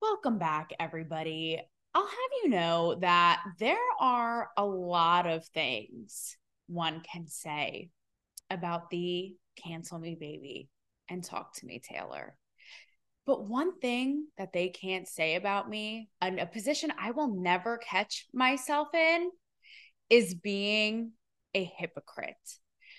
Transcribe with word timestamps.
Welcome 0.00 0.38
back, 0.38 0.70
everybody. 0.78 1.60
I'll 1.92 2.06
have 2.06 2.30
you 2.44 2.50
know 2.50 2.96
that 3.00 3.42
there 3.58 3.76
are 3.98 4.48
a 4.56 4.64
lot 4.64 5.26
of 5.26 5.44
things 5.46 6.36
one 6.68 7.00
can 7.00 7.26
say 7.26 7.90
about 8.48 8.90
the 8.90 9.34
cancel 9.56 9.98
me 9.98 10.14
baby 10.14 10.68
and 11.08 11.24
talk 11.24 11.52
to 11.56 11.66
me, 11.66 11.80
Taylor. 11.80 12.36
But 13.26 13.48
one 13.48 13.80
thing 13.80 14.28
that 14.38 14.52
they 14.52 14.68
can't 14.68 15.08
say 15.08 15.34
about 15.34 15.68
me, 15.68 16.10
and 16.20 16.38
a 16.38 16.46
position 16.46 16.92
I 16.96 17.10
will 17.10 17.34
never 17.34 17.76
catch 17.78 18.26
myself 18.32 18.94
in, 18.94 19.30
is 20.08 20.32
being 20.32 21.12
a 21.54 21.64
hypocrite. 21.76 22.36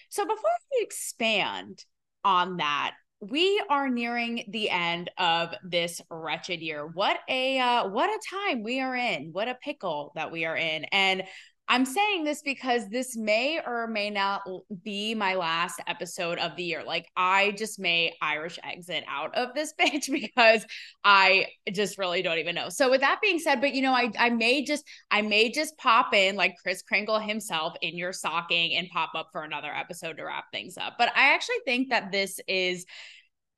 So 0.09 0.25
before 0.25 0.51
we 0.73 0.83
expand 0.83 1.85
on 2.25 2.57
that, 2.57 2.95
we 3.21 3.61
are 3.69 3.89
nearing 3.89 4.45
the 4.47 4.69
end 4.69 5.11
of 5.17 5.53
this 5.63 6.01
wretched 6.09 6.61
year. 6.61 6.87
What 6.87 7.19
a 7.27 7.59
uh, 7.59 7.89
what 7.89 8.09
a 8.09 8.19
time 8.29 8.63
we 8.63 8.79
are 8.79 8.95
in. 8.95 9.29
What 9.33 9.49
a 9.49 9.55
pickle 9.55 10.13
that 10.15 10.31
we 10.31 10.45
are 10.45 10.55
in. 10.55 10.85
And 10.85 11.23
I'm 11.71 11.85
saying 11.85 12.23
this 12.23 12.41
because 12.41 12.89
this 12.89 13.15
may 13.15 13.61
or 13.63 13.85
may 13.85 14.09
not 14.09 14.41
be 14.83 15.13
my 15.13 15.35
last 15.35 15.79
episode 15.85 16.39
of 16.39 16.55
the 16.55 16.63
year. 16.63 16.83
Like 16.83 17.07
I 17.15 17.51
just 17.51 17.79
may 17.79 18.15
Irish 18.23 18.57
exit 18.63 19.03
out 19.07 19.35
of 19.35 19.53
this 19.53 19.71
bitch 19.79 20.11
because 20.11 20.65
I 21.03 21.45
just 21.71 21.99
really 21.99 22.23
don't 22.23 22.39
even 22.39 22.55
know. 22.55 22.69
So 22.69 22.89
with 22.89 23.01
that 23.01 23.19
being 23.21 23.37
said, 23.37 23.61
but 23.61 23.75
you 23.75 23.83
know, 23.83 23.93
I 23.93 24.11
I 24.17 24.31
may 24.31 24.63
just 24.63 24.83
I 25.11 25.21
may 25.21 25.51
just 25.51 25.77
pop 25.77 26.15
in 26.15 26.35
like 26.35 26.55
Kris 26.61 26.81
Kringle 26.81 27.19
himself 27.19 27.75
in 27.81 27.95
your 27.95 28.13
stocking 28.13 28.75
and 28.75 28.89
pop 28.89 29.11
up 29.13 29.29
for 29.31 29.43
another 29.43 29.71
episode 29.71 30.17
to 30.17 30.23
wrap 30.23 30.45
things 30.51 30.75
up. 30.75 30.95
But 30.97 31.09
I 31.15 31.35
actually 31.35 31.59
think 31.65 31.89
that 31.91 32.11
this 32.11 32.39
is 32.47 32.87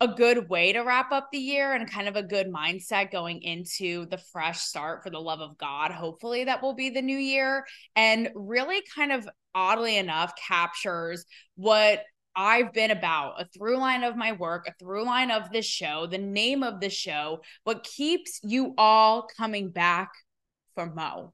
a 0.01 0.07
good 0.07 0.49
way 0.49 0.73
to 0.73 0.81
wrap 0.81 1.11
up 1.11 1.29
the 1.31 1.37
year 1.37 1.73
and 1.73 1.89
kind 1.89 2.07
of 2.07 2.15
a 2.15 2.23
good 2.23 2.51
mindset 2.51 3.11
going 3.11 3.41
into 3.43 4.07
the 4.07 4.17
fresh 4.17 4.59
start 4.59 5.03
for 5.03 5.11
the 5.11 5.21
love 5.21 5.41
of 5.41 5.57
God. 5.59 5.91
Hopefully, 5.91 6.43
that 6.45 6.63
will 6.63 6.73
be 6.73 6.89
the 6.89 7.03
new 7.03 7.17
year. 7.17 7.63
And 7.95 8.29
really, 8.33 8.81
kind 8.95 9.11
of 9.11 9.29
oddly 9.53 9.97
enough, 9.97 10.33
captures 10.35 11.23
what 11.55 12.03
I've 12.35 12.73
been 12.73 12.89
about 12.89 13.41
a 13.41 13.45
through 13.45 13.77
line 13.77 14.03
of 14.03 14.15
my 14.15 14.31
work, 14.31 14.67
a 14.67 14.73
through 14.79 15.05
line 15.05 15.29
of 15.29 15.51
this 15.51 15.67
show, 15.67 16.07
the 16.07 16.17
name 16.17 16.63
of 16.63 16.79
the 16.79 16.89
show, 16.89 17.41
what 17.63 17.83
keeps 17.83 18.39
you 18.43 18.73
all 18.79 19.27
coming 19.37 19.69
back 19.69 20.09
for 20.73 20.91
Mo 20.91 21.33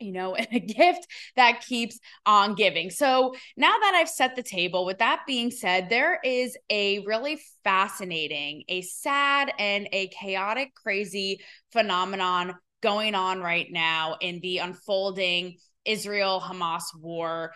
you 0.00 0.12
know, 0.12 0.34
and 0.36 0.48
a 0.52 0.60
gift 0.60 1.06
that 1.36 1.64
keeps 1.66 1.98
on 2.26 2.54
giving. 2.54 2.90
So 2.90 3.34
now 3.56 3.76
that 3.78 3.94
I've 3.94 4.08
set 4.08 4.36
the 4.36 4.42
table, 4.42 4.84
with 4.84 4.98
that 4.98 5.22
being 5.26 5.50
said, 5.50 5.88
there 5.88 6.18
is 6.24 6.56
a 6.70 7.00
really 7.00 7.40
fascinating, 7.62 8.64
a 8.68 8.82
sad, 8.82 9.52
and 9.58 9.88
a 9.92 10.08
chaotic, 10.08 10.74
crazy 10.74 11.40
phenomenon 11.72 12.54
going 12.82 13.14
on 13.14 13.40
right 13.40 13.66
now 13.70 14.16
in 14.20 14.40
the 14.40 14.58
unfolding 14.58 15.56
Israel 15.84 16.42
Hamas 16.44 16.82
war 16.98 17.52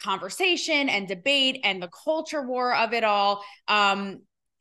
conversation 0.00 0.88
and 0.88 1.06
debate 1.06 1.60
and 1.64 1.82
the 1.82 1.90
culture 2.04 2.46
war 2.46 2.74
of 2.74 2.92
it 2.92 3.04
all. 3.04 3.44
Um, 3.68 4.20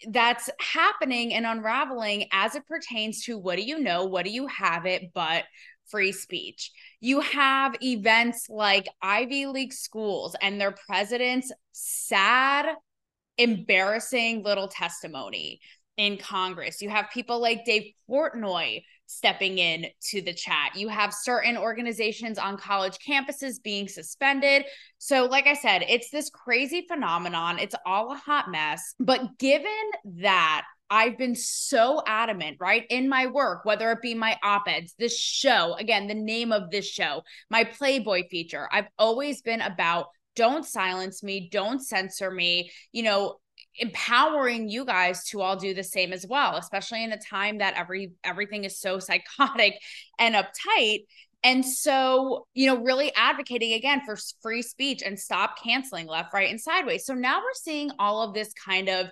that's 0.09 0.49
happening 0.59 1.33
and 1.33 1.45
unraveling 1.45 2.25
as 2.31 2.55
it 2.55 2.67
pertains 2.67 3.23
to 3.25 3.37
what 3.37 3.57
do 3.57 3.61
you 3.61 3.79
know, 3.79 4.05
what 4.05 4.25
do 4.25 4.31
you 4.31 4.47
have 4.47 4.87
it, 4.87 5.11
but 5.13 5.43
free 5.89 6.11
speech. 6.11 6.71
You 7.01 7.21
have 7.21 7.75
events 7.81 8.47
like 8.47 8.87
Ivy 9.01 9.47
League 9.47 9.73
schools 9.73 10.35
and 10.41 10.61
their 10.61 10.71
presidents' 10.71 11.51
sad, 11.71 12.67
embarrassing 13.37 14.43
little 14.43 14.67
testimony 14.67 15.61
in 15.97 16.17
Congress. 16.17 16.81
You 16.81 16.89
have 16.89 17.09
people 17.11 17.41
like 17.41 17.65
Dave 17.65 17.91
Portnoy 18.09 18.83
stepping 19.07 19.57
in 19.57 19.87
to 20.09 20.21
the 20.21 20.33
chat. 20.33 20.75
You 20.75 20.87
have 20.87 21.13
certain 21.13 21.57
organizations 21.57 22.37
on 22.37 22.55
college 22.55 22.97
campuses 23.05 23.61
being 23.61 23.87
suspended. 23.87 24.63
So, 24.99 25.25
like 25.25 25.47
I 25.47 25.53
said, 25.53 25.83
it's 25.89 26.11
this 26.11 26.29
crazy 26.29 26.85
phenomenon. 26.87 27.59
It's 27.59 27.75
all 27.85 28.11
a 28.13 28.15
hot 28.15 28.49
mess. 28.49 28.93
But 28.99 29.37
given 29.37 29.67
that 30.21 30.65
I've 30.91 31.17
been 31.17 31.35
so 31.35 32.03
adamant, 32.05 32.57
right, 32.59 32.85
in 32.89 33.07
my 33.07 33.27
work, 33.27 33.63
whether 33.63 33.89
it 33.91 34.01
be 34.01 34.13
my 34.13 34.37
op 34.43 34.67
eds, 34.67 34.93
this 34.99 35.17
show, 35.17 35.75
again, 35.75 36.07
the 36.07 36.13
name 36.13 36.51
of 36.51 36.69
this 36.69 36.85
show, 36.87 37.23
my 37.49 37.63
Playboy 37.63 38.23
feature, 38.29 38.67
I've 38.71 38.89
always 38.99 39.41
been 39.41 39.61
about 39.61 40.07
don't 40.35 40.65
silence 40.65 41.23
me, 41.23 41.49
don't 41.49 41.81
censor 41.81 42.29
me, 42.29 42.71
you 42.91 43.03
know, 43.03 43.37
empowering 43.79 44.67
you 44.67 44.83
guys 44.83 45.23
to 45.23 45.39
all 45.41 45.55
do 45.55 45.73
the 45.73 45.83
same 45.83 46.11
as 46.11 46.25
well 46.27 46.57
especially 46.57 47.05
in 47.05 47.13
a 47.13 47.17
time 47.17 47.59
that 47.59 47.73
every 47.75 48.11
everything 48.21 48.65
is 48.65 48.77
so 48.77 48.99
psychotic 48.99 49.75
and 50.19 50.35
uptight 50.35 51.05
and 51.43 51.65
so, 51.65 52.45
you 52.53 52.67
know, 52.67 52.83
really 52.83 53.11
advocating 53.15 53.73
again 53.73 54.01
for 54.05 54.15
free 54.41 54.61
speech 54.61 55.01
and 55.03 55.19
stop 55.19 55.61
canceling 55.61 56.05
left, 56.05 56.33
right, 56.33 56.51
and 56.51 56.61
sideways. 56.61 57.05
So 57.05 57.15
now 57.15 57.39
we're 57.39 57.53
seeing 57.55 57.89
all 57.97 58.21
of 58.21 58.35
this 58.35 58.53
kind 58.53 58.89
of 58.89 59.07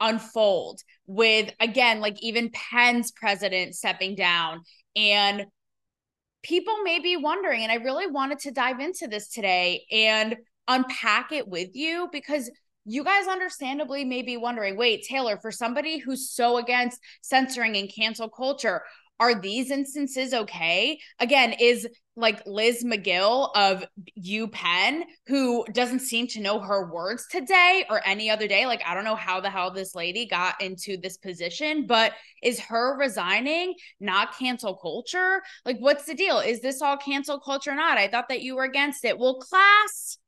unfold 0.00 0.80
with 1.06 1.52
again 1.60 2.00
like 2.00 2.22
even 2.22 2.50
Penn's 2.50 3.12
president 3.12 3.74
stepping 3.74 4.14
down 4.14 4.60
and 4.94 5.46
people 6.42 6.82
may 6.82 6.98
be 6.98 7.16
wondering 7.16 7.62
and 7.62 7.72
I 7.72 7.76
really 7.76 8.06
wanted 8.06 8.40
to 8.40 8.50
dive 8.50 8.80
into 8.80 9.06
this 9.06 9.28
today 9.28 9.84
and 9.90 10.36
unpack 10.68 11.32
it 11.32 11.48
with 11.48 11.70
you 11.74 12.08
because 12.12 12.50
you 12.84 13.02
guys 13.02 13.26
understandably 13.26 14.04
may 14.04 14.22
be 14.22 14.36
wondering 14.36 14.76
wait 14.76 15.04
Taylor 15.04 15.38
for 15.38 15.50
somebody 15.50 15.98
who's 15.98 16.30
so 16.30 16.58
against 16.58 17.00
censoring 17.22 17.76
and 17.76 17.92
cancel 17.92 18.28
culture 18.28 18.82
are 19.18 19.34
these 19.34 19.70
instances 19.70 20.34
okay? 20.34 20.98
Again, 21.18 21.54
is 21.58 21.88
like 22.16 22.42
Liz 22.46 22.82
Magill 22.82 23.50
of 23.54 23.84
UPenn, 24.18 25.02
who 25.26 25.64
doesn't 25.72 26.00
seem 26.00 26.26
to 26.28 26.40
know 26.40 26.60
her 26.60 26.90
words 26.90 27.26
today 27.30 27.84
or 27.90 28.00
any 28.06 28.30
other 28.30 28.48
day. 28.48 28.66
Like, 28.66 28.82
I 28.86 28.94
don't 28.94 29.04
know 29.04 29.14
how 29.16 29.40
the 29.40 29.50
hell 29.50 29.70
this 29.70 29.94
lady 29.94 30.26
got 30.26 30.60
into 30.62 30.96
this 30.96 31.18
position, 31.18 31.86
but 31.86 32.12
is 32.42 32.58
her 32.60 32.96
resigning 32.98 33.74
not 34.00 34.36
cancel 34.38 34.76
culture? 34.76 35.42
Like, 35.64 35.78
what's 35.78 36.04
the 36.04 36.14
deal? 36.14 36.38
Is 36.38 36.60
this 36.60 36.80
all 36.80 36.96
cancel 36.96 37.38
culture 37.38 37.72
or 37.72 37.76
not? 37.76 37.98
I 37.98 38.08
thought 38.08 38.28
that 38.30 38.42
you 38.42 38.56
were 38.56 38.64
against 38.64 39.04
it. 39.04 39.18
Well, 39.18 39.38
class, 39.38 40.18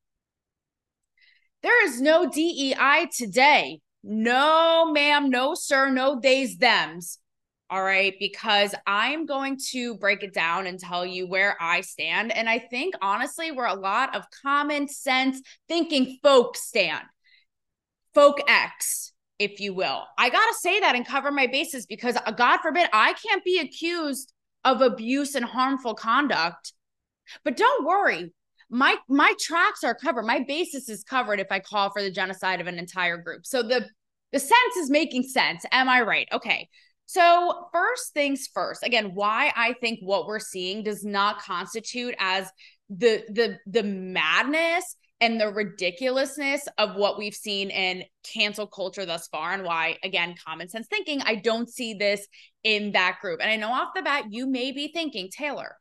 there 1.62 1.86
is 1.86 2.00
no 2.00 2.28
DEI 2.28 3.08
today. 3.16 3.80
No, 4.04 4.90
ma'am, 4.92 5.28
no, 5.30 5.54
sir, 5.54 5.90
no 5.90 6.20
days, 6.20 6.56
thems. 6.56 7.18
All 7.70 7.82
right, 7.82 8.14
because 8.18 8.74
I'm 8.86 9.26
going 9.26 9.58
to 9.72 9.94
break 9.96 10.22
it 10.22 10.32
down 10.32 10.66
and 10.66 10.78
tell 10.78 11.04
you 11.04 11.26
where 11.28 11.54
I 11.60 11.82
stand. 11.82 12.32
And 12.34 12.48
I 12.48 12.58
think 12.58 12.94
honestly, 13.02 13.52
where 13.52 13.66
a 13.66 13.74
lot 13.74 14.16
of 14.16 14.24
common 14.42 14.88
sense 14.88 15.42
thinking 15.68 16.18
folks 16.22 16.62
stand, 16.62 17.04
folk 18.14 18.40
X, 18.48 19.12
if 19.38 19.60
you 19.60 19.74
will. 19.74 20.04
I 20.16 20.30
got 20.30 20.46
to 20.46 20.54
say 20.54 20.80
that 20.80 20.94
and 20.94 21.06
cover 21.06 21.30
my 21.30 21.46
bases 21.46 21.84
because, 21.84 22.16
uh, 22.16 22.30
God 22.30 22.60
forbid, 22.60 22.88
I 22.94 23.12
can't 23.12 23.44
be 23.44 23.58
accused 23.58 24.32
of 24.64 24.80
abuse 24.80 25.34
and 25.34 25.44
harmful 25.44 25.94
conduct. 25.94 26.72
But 27.44 27.58
don't 27.58 27.84
worry, 27.84 28.32
my 28.70 28.96
my 29.08 29.32
tracks 29.38 29.84
are 29.84 29.94
covered. 29.94 30.24
My 30.24 30.44
basis 30.46 30.88
is 30.88 31.04
covered 31.04 31.40
if 31.40 31.48
I 31.50 31.60
call 31.60 31.90
for 31.90 32.02
the 32.02 32.10
genocide 32.10 32.60
of 32.60 32.66
an 32.66 32.78
entire 32.78 33.18
group. 33.18 33.46
So 33.46 33.62
the 33.62 33.86
the 34.32 34.40
sense 34.40 34.76
is 34.78 34.90
making 34.90 35.24
sense. 35.24 35.64
Am 35.70 35.88
I 35.88 36.02
right? 36.02 36.28
Okay. 36.32 36.68
So, 37.08 37.68
first 37.72 38.12
things 38.12 38.50
first, 38.52 38.82
again, 38.82 39.12
why 39.14 39.50
I 39.56 39.72
think 39.80 40.00
what 40.02 40.26
we're 40.26 40.38
seeing 40.38 40.82
does 40.82 41.06
not 41.06 41.40
constitute 41.40 42.14
as 42.18 42.50
the 42.90 43.24
the 43.30 43.58
the 43.66 43.82
madness 43.82 44.94
and 45.22 45.40
the 45.40 45.50
ridiculousness 45.50 46.68
of 46.76 46.96
what 46.96 47.16
we've 47.16 47.34
seen 47.34 47.70
in 47.70 48.04
cancel 48.34 48.66
culture 48.66 49.06
thus 49.06 49.26
far 49.28 49.54
and 49.54 49.64
why 49.64 49.96
again 50.04 50.34
common 50.46 50.68
sense 50.68 50.86
thinking 50.86 51.22
I 51.22 51.36
don't 51.36 51.70
see 51.70 51.94
this 51.94 52.26
in 52.62 52.92
that 52.92 53.20
group. 53.22 53.40
And 53.40 53.50
I 53.50 53.56
know 53.56 53.72
off 53.72 53.88
the 53.96 54.02
bat 54.02 54.26
you 54.28 54.46
may 54.46 54.72
be 54.72 54.92
thinking 54.92 55.30
Taylor 55.30 55.76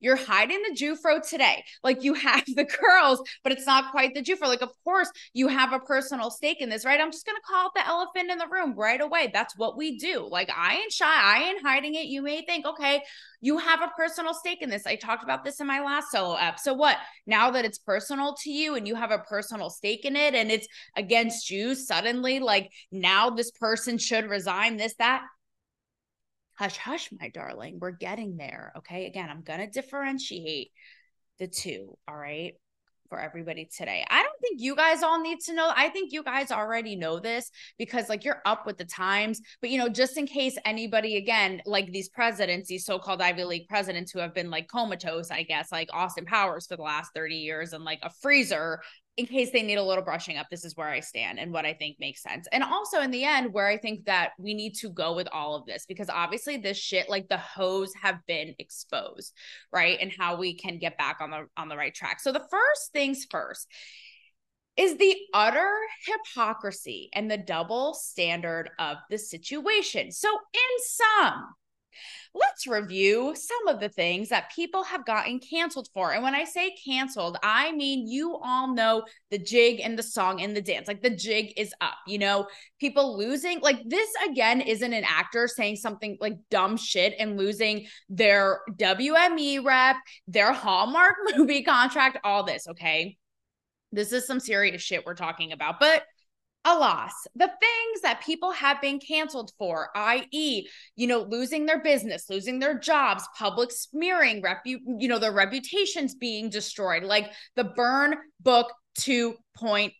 you're 0.00 0.16
hiding 0.16 0.62
the 0.62 0.74
Jewfro 0.74 1.26
today. 1.26 1.64
Like 1.82 2.02
you 2.02 2.14
have 2.14 2.44
the 2.46 2.64
curls, 2.64 3.22
but 3.42 3.52
it's 3.52 3.66
not 3.66 3.90
quite 3.90 4.14
the 4.14 4.22
Jewfro. 4.22 4.48
Like, 4.48 4.62
of 4.62 4.72
course, 4.84 5.10
you 5.32 5.48
have 5.48 5.72
a 5.72 5.80
personal 5.80 6.30
stake 6.30 6.60
in 6.60 6.68
this, 6.68 6.84
right? 6.84 7.00
I'm 7.00 7.12
just 7.12 7.26
going 7.26 7.36
to 7.36 7.42
call 7.42 7.66
it 7.68 7.72
the 7.74 7.86
elephant 7.86 8.30
in 8.30 8.38
the 8.38 8.48
room 8.48 8.74
right 8.74 9.00
away. 9.00 9.30
That's 9.32 9.56
what 9.56 9.76
we 9.76 9.98
do. 9.98 10.26
Like, 10.30 10.50
I 10.54 10.76
ain't 10.76 10.92
shy. 10.92 11.06
I 11.06 11.44
ain't 11.44 11.62
hiding 11.62 11.94
it. 11.94 12.06
You 12.06 12.22
may 12.22 12.44
think, 12.44 12.66
okay, 12.66 13.02
you 13.40 13.58
have 13.58 13.82
a 13.82 13.92
personal 13.96 14.34
stake 14.34 14.62
in 14.62 14.70
this. 14.70 14.86
I 14.86 14.96
talked 14.96 15.24
about 15.24 15.44
this 15.44 15.60
in 15.60 15.66
my 15.66 15.80
last 15.80 16.10
solo 16.10 16.36
app. 16.36 16.58
So 16.58 16.74
what? 16.74 16.96
Now 17.26 17.50
that 17.52 17.64
it's 17.64 17.78
personal 17.78 18.34
to 18.42 18.50
you 18.50 18.74
and 18.74 18.86
you 18.86 18.94
have 18.94 19.10
a 19.10 19.18
personal 19.18 19.70
stake 19.70 20.04
in 20.04 20.16
it 20.16 20.34
and 20.34 20.50
it's 20.50 20.68
against 20.96 21.50
you, 21.50 21.74
suddenly, 21.74 22.38
like 22.38 22.70
now 22.92 23.30
this 23.30 23.50
person 23.50 23.98
should 23.98 24.28
resign 24.28 24.76
this, 24.76 24.94
that 24.98 25.22
hush, 26.60 26.76
hush, 26.76 27.08
my 27.18 27.30
darling. 27.30 27.78
We're 27.80 27.90
getting 27.92 28.36
there. 28.36 28.72
Okay. 28.76 29.06
Again, 29.06 29.30
I'm 29.30 29.40
going 29.42 29.60
to 29.60 29.66
differentiate 29.66 30.70
the 31.38 31.48
two. 31.48 31.96
All 32.06 32.16
right. 32.16 32.52
for 33.10 33.20
everybody 33.20 33.68
today. 33.76 34.04
I 34.08 34.22
don't 34.22 34.40
think 34.40 34.60
you 34.60 34.74
guys 34.74 35.02
all 35.02 35.20
need 35.20 35.40
to 35.40 35.52
know. 35.52 35.70
I 35.74 35.88
think 35.90 36.12
you 36.12 36.22
guys 36.22 36.50
already 36.50 36.96
know 36.96 37.18
this 37.18 37.50
because 37.76 38.08
like 38.08 38.24
you're 38.24 38.40
up 38.46 38.64
with 38.66 38.78
the 38.78 38.84
times. 38.84 39.40
But 39.60 39.70
you 39.70 39.78
know, 39.78 39.88
just 39.88 40.16
in 40.16 40.26
case 40.26 40.56
anybody 40.64 41.16
again, 41.16 41.60
like 41.66 41.90
these 41.90 42.08
presidents, 42.08 42.68
these 42.68 42.86
so-called 42.86 43.20
Ivy 43.20 43.44
League 43.44 43.68
presidents 43.68 44.12
who 44.12 44.20
have 44.20 44.32
been 44.32 44.48
like 44.48 44.68
comatose, 44.68 45.30
I 45.30 45.42
guess, 45.42 45.70
like 45.72 45.90
Austin 45.92 46.24
Powers 46.24 46.66
for 46.66 46.76
the 46.76 46.82
last 46.82 47.10
30 47.14 47.34
years 47.34 47.72
and 47.72 47.84
like 47.84 47.98
a 48.02 48.10
freezer 48.22 48.80
in 49.20 49.26
case 49.26 49.50
they 49.50 49.60
need 49.60 49.74
a 49.74 49.84
little 49.84 50.02
brushing 50.02 50.38
up, 50.38 50.46
this 50.50 50.64
is 50.64 50.78
where 50.78 50.88
I 50.88 51.00
stand 51.00 51.38
and 51.38 51.52
what 51.52 51.66
I 51.66 51.74
think 51.74 51.98
makes 52.00 52.22
sense. 52.22 52.48
And 52.52 52.64
also 52.64 53.02
in 53.02 53.10
the 53.10 53.24
end, 53.24 53.52
where 53.52 53.66
I 53.66 53.76
think 53.76 54.06
that 54.06 54.30
we 54.38 54.54
need 54.54 54.76
to 54.76 54.88
go 54.88 55.14
with 55.14 55.28
all 55.30 55.54
of 55.54 55.66
this, 55.66 55.84
because 55.86 56.08
obviously 56.08 56.56
this 56.56 56.78
shit, 56.78 57.10
like 57.10 57.28
the 57.28 57.36
hoes 57.36 57.92
have 58.00 58.16
been 58.26 58.54
exposed, 58.58 59.34
right? 59.70 59.98
And 60.00 60.10
how 60.10 60.38
we 60.38 60.54
can 60.54 60.78
get 60.78 60.96
back 60.96 61.18
on 61.20 61.30
the 61.30 61.46
on 61.54 61.68
the 61.68 61.76
right 61.76 61.94
track. 61.94 62.18
So 62.20 62.32
the 62.32 62.46
first 62.50 62.92
things 62.94 63.26
first 63.30 63.68
is 64.78 64.96
the 64.96 65.14
utter 65.34 65.70
hypocrisy 66.06 67.10
and 67.12 67.30
the 67.30 67.36
double 67.36 67.92
standard 67.92 68.70
of 68.78 68.96
the 69.10 69.18
situation. 69.18 70.12
So 70.12 70.30
in 70.30 70.70
some 70.82 71.44
let's 72.34 72.66
review 72.66 73.34
some 73.34 73.68
of 73.68 73.80
the 73.80 73.88
things 73.88 74.28
that 74.28 74.52
people 74.54 74.84
have 74.84 75.04
gotten 75.04 75.40
canceled 75.40 75.88
for. 75.92 76.12
And 76.12 76.22
when 76.22 76.34
I 76.34 76.44
say 76.44 76.74
canceled, 76.84 77.36
I 77.42 77.72
mean 77.72 78.06
you 78.08 78.38
all 78.42 78.74
know 78.74 79.04
the 79.30 79.38
jig 79.38 79.80
and 79.80 79.98
the 79.98 80.02
song 80.02 80.40
and 80.40 80.56
the 80.56 80.62
dance. 80.62 80.88
Like 80.88 81.02
the 81.02 81.10
jig 81.10 81.52
is 81.56 81.74
up, 81.80 81.96
you 82.06 82.18
know, 82.18 82.46
people 82.78 83.16
losing. 83.18 83.60
Like 83.60 83.82
this 83.86 84.08
again 84.28 84.60
isn't 84.60 84.92
an 84.92 85.04
actor 85.04 85.48
saying 85.48 85.76
something 85.76 86.18
like 86.20 86.36
dumb 86.50 86.76
shit 86.76 87.14
and 87.18 87.36
losing 87.36 87.86
their 88.08 88.60
WME 88.72 89.64
rep, 89.64 89.96
their 90.28 90.52
Hallmark 90.52 91.16
movie 91.36 91.62
contract, 91.62 92.18
all 92.24 92.44
this, 92.44 92.68
okay? 92.68 93.16
This 93.92 94.12
is 94.12 94.26
some 94.26 94.40
serious 94.40 94.82
shit 94.82 95.04
we're 95.04 95.14
talking 95.14 95.52
about. 95.52 95.80
But 95.80 96.04
alas, 96.64 97.12
the 97.34 97.50
things 97.60 98.00
that 98.02 98.22
people 98.22 98.52
have 98.52 98.80
been 98.80 98.98
canceled 98.98 99.52
for, 99.58 99.88
i.e., 99.94 100.68
you 100.96 101.06
know, 101.06 101.20
losing 101.22 101.66
their 101.66 101.80
business, 101.80 102.26
losing 102.28 102.58
their 102.58 102.78
jobs, 102.78 103.24
public 103.38 103.70
smearing, 103.72 104.42
repu- 104.42 104.80
you 104.98 105.08
know, 105.08 105.18
their 105.18 105.32
reputations 105.32 106.14
being 106.14 106.50
destroyed, 106.50 107.02
like 107.02 107.30
the 107.56 107.64
burn 107.64 108.14
book 108.40 108.72
2.0. 108.98 109.92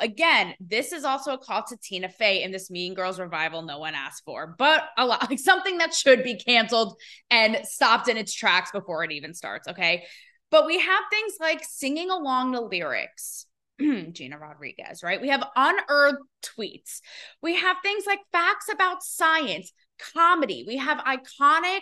Again, 0.00 0.54
this 0.60 0.92
is 0.92 1.04
also 1.04 1.32
a 1.32 1.38
call 1.38 1.62
to 1.64 1.76
Tina 1.82 2.08
Fey 2.08 2.42
in 2.42 2.52
this 2.52 2.70
Mean 2.70 2.94
Girls 2.94 3.18
revival 3.18 3.62
no 3.62 3.78
one 3.78 3.94
asked 3.94 4.24
for, 4.24 4.54
but 4.58 4.84
a 4.98 5.06
lot 5.06 5.28
like 5.30 5.38
something 5.38 5.78
that 5.78 5.94
should 5.94 6.22
be 6.22 6.36
canceled 6.36 6.96
and 7.30 7.58
stopped 7.64 8.08
in 8.08 8.16
its 8.16 8.34
tracks 8.34 8.70
before 8.72 9.04
it 9.04 9.12
even 9.12 9.34
starts. 9.34 9.68
Okay. 9.68 10.04
But 10.50 10.66
we 10.66 10.78
have 10.78 11.04
things 11.10 11.34
like 11.40 11.64
singing 11.64 12.10
along 12.10 12.52
the 12.52 12.60
lyrics, 12.60 13.46
Gina 14.12 14.38
Rodriguez, 14.38 15.02
right? 15.02 15.20
We 15.20 15.28
have 15.28 15.44
unearthed 15.56 16.22
tweets. 16.42 17.00
We 17.42 17.56
have 17.56 17.76
things 17.82 18.04
like 18.06 18.20
facts 18.32 18.66
about 18.72 19.02
science, 19.02 19.72
comedy. 20.14 20.64
We 20.66 20.76
have 20.76 20.98
iconic 20.98 21.80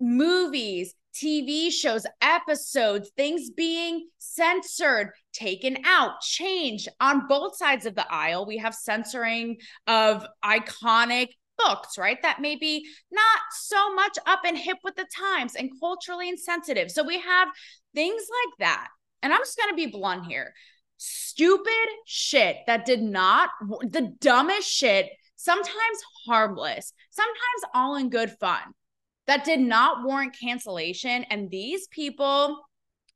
movies, 0.00 0.94
TV 1.14 1.70
shows, 1.70 2.06
episodes, 2.20 3.10
things 3.16 3.50
being 3.50 4.08
censored, 4.18 5.10
taken 5.32 5.78
out, 5.84 6.20
changed 6.20 6.88
on 7.00 7.26
both 7.28 7.56
sides 7.56 7.86
of 7.86 7.94
the 7.94 8.10
aisle. 8.12 8.46
We 8.46 8.58
have 8.58 8.74
censoring 8.74 9.58
of 9.86 10.26
iconic 10.44 11.28
books, 11.58 11.98
right? 11.98 12.20
That 12.22 12.40
may 12.40 12.56
be 12.56 12.86
not 13.10 13.40
so 13.52 13.94
much 13.94 14.16
up 14.26 14.40
and 14.46 14.56
hip 14.56 14.78
with 14.82 14.96
the 14.96 15.06
times 15.16 15.54
and 15.54 15.70
culturally 15.80 16.28
insensitive. 16.28 16.90
So 16.90 17.04
we 17.04 17.20
have 17.20 17.48
things 17.94 18.22
like 18.30 18.58
that. 18.60 18.88
And 19.22 19.32
I'm 19.32 19.40
just 19.40 19.58
going 19.58 19.70
to 19.70 19.76
be 19.76 19.86
blunt 19.86 20.26
here 20.26 20.54
stupid 21.02 21.88
shit 22.04 22.58
that 22.66 22.84
did 22.84 23.02
not, 23.02 23.48
the 23.82 24.14
dumbest 24.20 24.70
shit, 24.70 25.08
sometimes 25.36 25.98
harmless, 26.26 26.92
sometimes 27.10 27.72
all 27.74 27.96
in 27.96 28.10
good 28.10 28.30
fun, 28.38 28.62
that 29.26 29.44
did 29.44 29.60
not 29.60 30.04
warrant 30.04 30.36
cancellation. 30.38 31.24
And 31.24 31.50
these 31.50 31.88
people, 31.88 32.58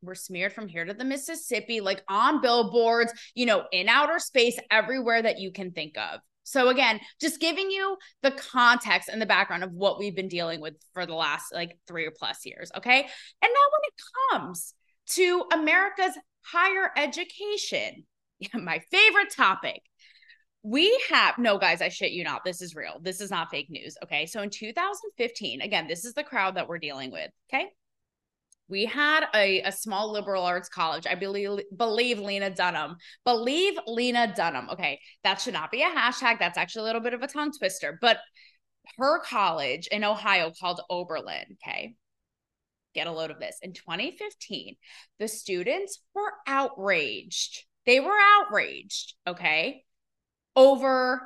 were 0.00 0.14
smeared 0.14 0.52
from 0.52 0.68
here 0.68 0.84
to 0.84 0.92
the 0.92 1.04
Mississippi, 1.04 1.80
like 1.80 2.02
on 2.08 2.42
billboards, 2.42 3.12
you 3.34 3.46
know, 3.46 3.64
in 3.72 3.88
outer 3.88 4.18
space, 4.18 4.58
everywhere 4.70 5.22
that 5.22 5.38
you 5.38 5.50
can 5.50 5.72
think 5.72 5.96
of. 5.96 6.20
So 6.42 6.68
again, 6.68 7.00
just 7.20 7.40
giving 7.40 7.70
you 7.70 7.96
the 8.22 8.32
context 8.32 9.08
and 9.08 9.20
the 9.20 9.26
background 9.26 9.64
of 9.64 9.72
what 9.72 9.98
we've 9.98 10.14
been 10.14 10.28
dealing 10.28 10.60
with 10.60 10.74
for 10.92 11.06
the 11.06 11.14
last 11.14 11.54
like 11.54 11.78
3 11.88 12.04
or 12.04 12.10
plus 12.10 12.44
years, 12.44 12.70
okay? 12.76 13.00
And 13.00 13.08
now 13.42 13.66
when 13.72 13.80
it 13.82 13.94
comes 14.30 14.74
to 15.10 15.44
America's 15.52 16.16
higher 16.44 16.90
education. 16.96 18.04
My 18.54 18.80
favorite 18.90 19.32
topic. 19.34 19.82
We 20.62 20.98
have 21.10 21.36
no 21.36 21.58
guys, 21.58 21.82
I 21.82 21.90
shit 21.90 22.12
you 22.12 22.24
not. 22.24 22.42
This 22.44 22.62
is 22.62 22.74
real. 22.74 22.98
This 23.02 23.20
is 23.20 23.30
not 23.30 23.50
fake 23.50 23.68
news. 23.68 23.96
Okay. 24.02 24.24
So 24.24 24.40
in 24.40 24.48
2015, 24.48 25.60
again, 25.60 25.86
this 25.86 26.06
is 26.06 26.14
the 26.14 26.24
crowd 26.24 26.56
that 26.56 26.68
we're 26.68 26.78
dealing 26.78 27.10
with. 27.10 27.30
Okay. 27.52 27.66
We 28.66 28.86
had 28.86 29.26
a, 29.34 29.60
a 29.60 29.72
small 29.72 30.10
liberal 30.10 30.42
arts 30.42 30.70
college. 30.70 31.06
I 31.06 31.16
believe 31.16 31.60
believe 31.76 32.18
Lena 32.18 32.48
Dunham. 32.48 32.96
Believe 33.26 33.78
Lena 33.86 34.32
Dunham. 34.34 34.70
Okay. 34.70 35.00
That 35.22 35.38
should 35.38 35.52
not 35.52 35.70
be 35.70 35.82
a 35.82 35.90
hashtag. 35.90 36.38
That's 36.38 36.56
actually 36.56 36.82
a 36.82 36.86
little 36.86 37.02
bit 37.02 37.12
of 37.12 37.22
a 37.22 37.28
tongue 37.28 37.52
twister. 37.52 37.98
But 38.00 38.20
her 38.96 39.20
college 39.20 39.86
in 39.88 40.02
Ohio 40.02 40.50
called 40.58 40.80
Oberlin. 40.88 41.58
Okay 41.62 41.94
get 42.94 43.06
a 43.06 43.12
load 43.12 43.30
of 43.30 43.40
this. 43.40 43.58
In 43.62 43.72
2015, 43.72 44.76
the 45.18 45.28
students 45.28 46.00
were 46.14 46.32
outraged. 46.46 47.64
They 47.86 48.00
were 48.00 48.18
outraged, 48.38 49.14
okay, 49.26 49.84
over 50.56 51.20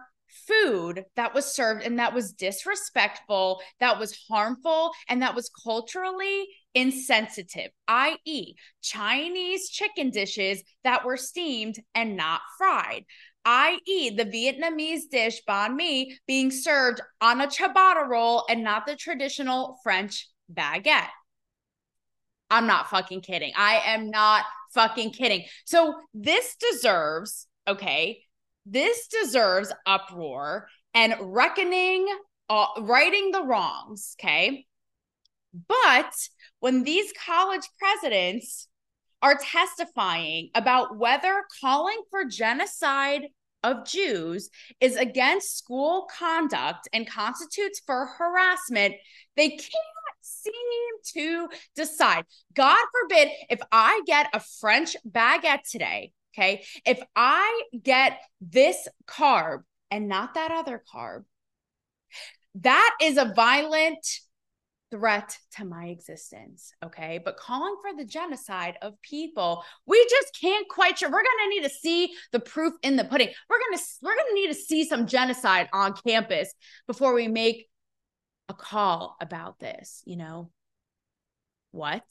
food 0.47 1.05
that 1.17 1.35
was 1.35 1.47
served 1.47 1.85
and 1.85 1.99
that 1.99 2.15
was 2.15 2.32
disrespectful, 2.32 3.61
that 3.81 3.99
was 3.99 4.19
harmful, 4.29 4.93
and 5.09 5.23
that 5.23 5.35
was 5.35 5.50
culturally 5.65 6.49
insensitive, 6.75 7.71
i.e., 7.88 8.55
Chinese 8.82 9.71
chicken 9.71 10.11
dishes 10.11 10.62
that 10.85 11.05
were 11.05 11.17
steamed 11.17 11.79
and 11.94 12.17
not 12.17 12.41
fried 12.59 13.05
i.e., 13.49 14.11
the 14.11 14.26
Vietnamese 14.26 15.09
dish 15.11 15.41
banh 15.49 15.75
mi 15.75 16.19
being 16.26 16.50
served 16.50 17.00
on 17.23 17.41
a 17.41 17.47
ciabatta 17.47 18.06
roll 18.06 18.44
and 18.50 18.62
not 18.62 18.87
the 18.87 18.94
traditional 18.94 19.79
French 19.82 20.29
baguette. 20.53 21.09
I'm 22.50 22.67
not 22.67 22.91
fucking 22.91 23.23
kidding. 23.23 23.53
I 23.56 23.83
am 23.87 24.11
not 24.11 24.45
fucking 24.75 25.12
kidding. 25.12 25.45
So 25.65 25.95
this 26.15 26.56
deserves, 26.56 27.47
okay, 27.67 28.23
this 28.65 29.09
deserves 29.09 29.73
uproar 29.87 30.69
and 30.95 31.15
reckoning, 31.21 32.06
uh, 32.49 32.67
righting 32.81 33.31
the 33.31 33.43
wrongs, 33.43 34.17
okay? 34.21 34.67
But 35.69 36.12
when 36.61 36.85
these 36.85 37.12
college 37.25 37.69
presidents 37.78 38.69
are 39.23 39.38
testifying 39.38 40.50
about 40.55 40.97
whether 40.97 41.45
calling 41.61 42.00
for 42.11 42.25
genocide 42.25 43.28
of 43.64 43.85
Jews 43.85 44.50
is 44.81 44.97
against 44.97 45.59
school 45.59 46.09
conduct 46.17 46.88
and 46.93 47.09
constitutes 47.09 47.81
for 47.85 48.07
harassment, 48.07 48.95
they 49.37 49.49
can't 49.49 49.98
seem 50.28 50.52
to 51.14 51.49
decide. 51.75 52.25
God 52.54 52.85
forbid 52.92 53.28
if 53.50 53.61
I 53.73 54.02
get 54.06 54.28
a 54.32 54.40
French 54.40 54.97
baguette 55.08 55.68
today, 55.70 56.12
okay? 56.35 56.64
If 56.85 57.00
I 57.16 57.62
get 57.82 58.20
this 58.40 58.88
carb 59.06 59.62
and 59.90 60.08
not 60.08 60.35
that 60.35 60.50
other 60.50 60.82
carb, 60.92 61.25
that 62.56 62.97
is 63.00 63.16
a 63.16 63.32
violent 63.35 64.04
threat 64.90 65.37
to 65.52 65.64
my 65.64 65.87
existence 65.87 66.73
okay 66.82 67.20
but 67.23 67.37
calling 67.37 67.76
for 67.82 67.94
the 67.97 68.04
genocide 68.04 68.76
of 68.80 69.00
people 69.02 69.62
we 69.87 70.02
just 70.08 70.37
can't 70.40 70.66
quite 70.68 70.99
sure 70.99 71.11
we're 71.11 71.23
to 71.23 71.49
need 71.50 71.62
to 71.62 71.68
see 71.68 72.11
the 72.32 72.40
proof 72.40 72.73
in 72.82 72.97
the 72.97 73.04
pudding 73.04 73.28
we're 73.50 73.58
to 73.58 73.85
we're 74.02 74.14
to 74.14 74.35
need 74.35 74.49
to 74.49 74.54
see 74.54 74.85
some 74.85 75.06
genocide 75.06 75.68
on 75.73 75.94
campus 76.06 76.52
before 76.87 77.12
we 77.12 77.28
make 77.28 77.67
a 78.49 78.55
call 78.55 79.17
about 79.21 79.59
this, 79.59 80.02
you 80.07 80.17
know? 80.17 80.50
What? 81.71 82.02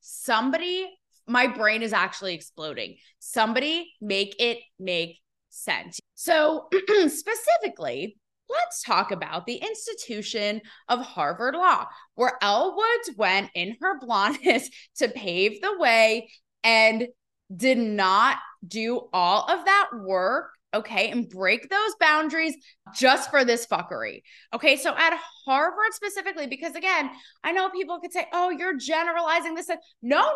Somebody, 0.00 0.88
my 1.26 1.46
brain 1.46 1.82
is 1.82 1.92
actually 1.92 2.34
exploding. 2.34 2.96
Somebody 3.18 3.92
make 4.00 4.36
it 4.38 4.58
make 4.78 5.18
sense. 5.48 5.98
So, 6.14 6.68
specifically, 7.08 8.16
let's 8.48 8.82
talk 8.82 9.10
about 9.10 9.46
the 9.46 9.56
institution 9.56 10.60
of 10.88 11.00
Harvard 11.00 11.54
Law, 11.54 11.86
where 12.14 12.36
Elle 12.42 12.76
Woods 12.76 13.16
went 13.16 13.50
in 13.54 13.76
her 13.80 13.98
blondness 14.04 14.68
to 14.96 15.08
pave 15.08 15.60
the 15.60 15.78
way 15.78 16.30
and 16.62 17.08
did 17.54 17.78
not 17.78 18.38
do 18.66 19.08
all 19.12 19.50
of 19.50 19.64
that 19.64 19.88
work 19.94 20.50
okay, 20.74 21.10
and 21.10 21.28
break 21.28 21.68
those 21.68 21.94
boundaries 22.00 22.54
just 22.94 23.30
for 23.30 23.44
this 23.44 23.66
fuckery. 23.66 24.22
Okay, 24.54 24.76
so 24.76 24.94
at 24.96 25.18
Harvard 25.44 25.92
specifically, 25.92 26.46
because 26.46 26.74
again, 26.74 27.10
I 27.42 27.52
know 27.52 27.70
people 27.70 28.00
could 28.00 28.12
say, 28.12 28.26
oh, 28.32 28.50
you're 28.50 28.76
generalizing 28.76 29.54
this. 29.54 29.68
No, 30.02 30.20
no, 30.20 30.26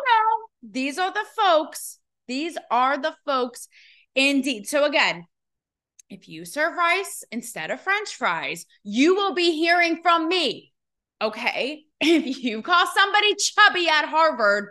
these 0.61 0.97
are 0.97 1.11
the 1.11 1.25
folks 1.35 1.99
These 2.27 2.57
are 2.71 2.97
the 2.97 3.15
folks 3.25 3.67
indeed. 4.15 4.67
So, 4.67 4.85
again, 4.85 5.25
if 6.09 6.27
you 6.27 6.45
serve 6.45 6.75
rice 6.75 7.23
instead 7.31 7.71
of 7.71 7.81
french 7.81 8.15
fries, 8.15 8.65
you 8.83 9.15
will 9.15 9.33
be 9.33 9.51
hearing 9.51 10.01
from 10.01 10.27
me. 10.27 10.73
Okay. 11.21 11.83
If 12.01 12.43
you 12.43 12.61
call 12.61 12.85
somebody 12.93 13.35
chubby 13.35 13.87
at 13.87 14.05
Harvard, 14.09 14.69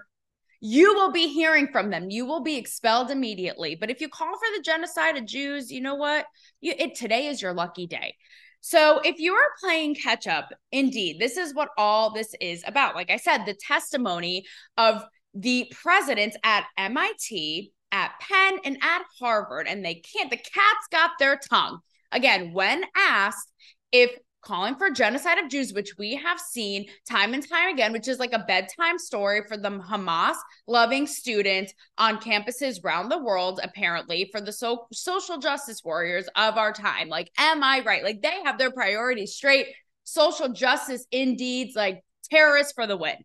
you 0.66 0.94
will 0.94 1.12
be 1.12 1.28
hearing 1.28 1.68
from 1.71 1.90
them. 1.90 2.09
You 2.09 2.25
will 2.25 2.40
be 2.40 2.56
expelled 2.56 3.11
immediately. 3.11 3.75
But 3.75 3.90
if 3.90 4.00
you 4.00 4.09
call 4.09 4.33
for 4.33 4.56
the 4.56 4.62
genocide 4.62 5.18
of 5.18 5.26
Jews, 5.26 5.71
you 5.71 5.83
know 5.83 5.94
what? 5.94 6.25
You, 6.62 6.73
it, 6.78 6.94
today 6.94 7.26
is 7.26 7.42
your 7.42 7.52
lucky 7.52 7.87
day. 7.87 8.14
So, 8.62 8.99
if 9.04 9.18
you 9.18 9.35
are 9.35 9.61
playing 9.61 9.97
catch 9.97 10.26
up, 10.26 10.49
indeed, 10.73 11.21
this 11.21 11.37
is 11.37 11.54
what 11.54 11.68
all 11.76 12.14
this 12.14 12.35
is 12.40 12.64
about. 12.66 12.94
Like 12.94 13.11
I 13.11 13.18
said, 13.18 13.44
the 13.44 13.52
testimony 13.61 14.47
of 14.78 15.04
the 15.35 15.71
presidents 15.83 16.35
at 16.42 16.64
MIT, 16.78 17.71
at 17.92 18.12
Penn, 18.21 18.59
and 18.64 18.78
at 18.80 19.02
Harvard, 19.21 19.66
and 19.68 19.85
they 19.85 19.97
can't, 19.97 20.30
the 20.30 20.38
cats 20.38 20.87
got 20.90 21.11
their 21.18 21.38
tongue. 21.50 21.80
Again, 22.11 22.54
when 22.54 22.85
asked 22.97 23.52
if 23.92 24.16
calling 24.45 24.75
for 24.77 24.91
genocide 24.91 25.39
of 25.39 25.51
Jews, 25.51 25.73
which 25.73 25.97
we 25.99 26.15
have 26.17 26.39
seen 26.39 26.87
time 27.09 27.35
and 27.35 27.49
time 27.49 27.73
again, 27.73 27.93
which 27.93 28.09
is 28.09 28.19
like 28.19 28.33
a 28.33 28.45
bedtime 28.47 28.99
story 28.99 29.43
for 29.49 29.57
the 29.57 29.71
Hamas 29.71 30.37
loving 30.67 31.07
students 31.07 31.73
on 31.99 32.19
campuses 32.19 32.83
around 32.85 33.09
the 33.09 33.23
world, 33.23 33.61
apparently, 33.63 34.29
for 34.31 34.41
the 34.41 34.53
so- 34.53 34.87
social 34.93 35.39
justice 35.39 35.83
warriors 35.85 36.29
of 36.37 36.57
our 36.57 36.73
time. 36.73 37.09
Like, 37.09 37.31
am 37.39 37.63
I 37.63 37.83
right? 37.85 38.05
Like, 38.05 38.23
they 38.23 38.43
have 38.45 38.59
their 38.59 38.71
priorities 38.71 39.35
straight. 39.35 39.69
Social 40.05 40.51
justice 40.51 41.07
indeed, 41.11 41.71
like 41.75 42.05
terrorists 42.31 42.73
for 42.73 42.87
the 42.87 42.97
win. 42.97 43.17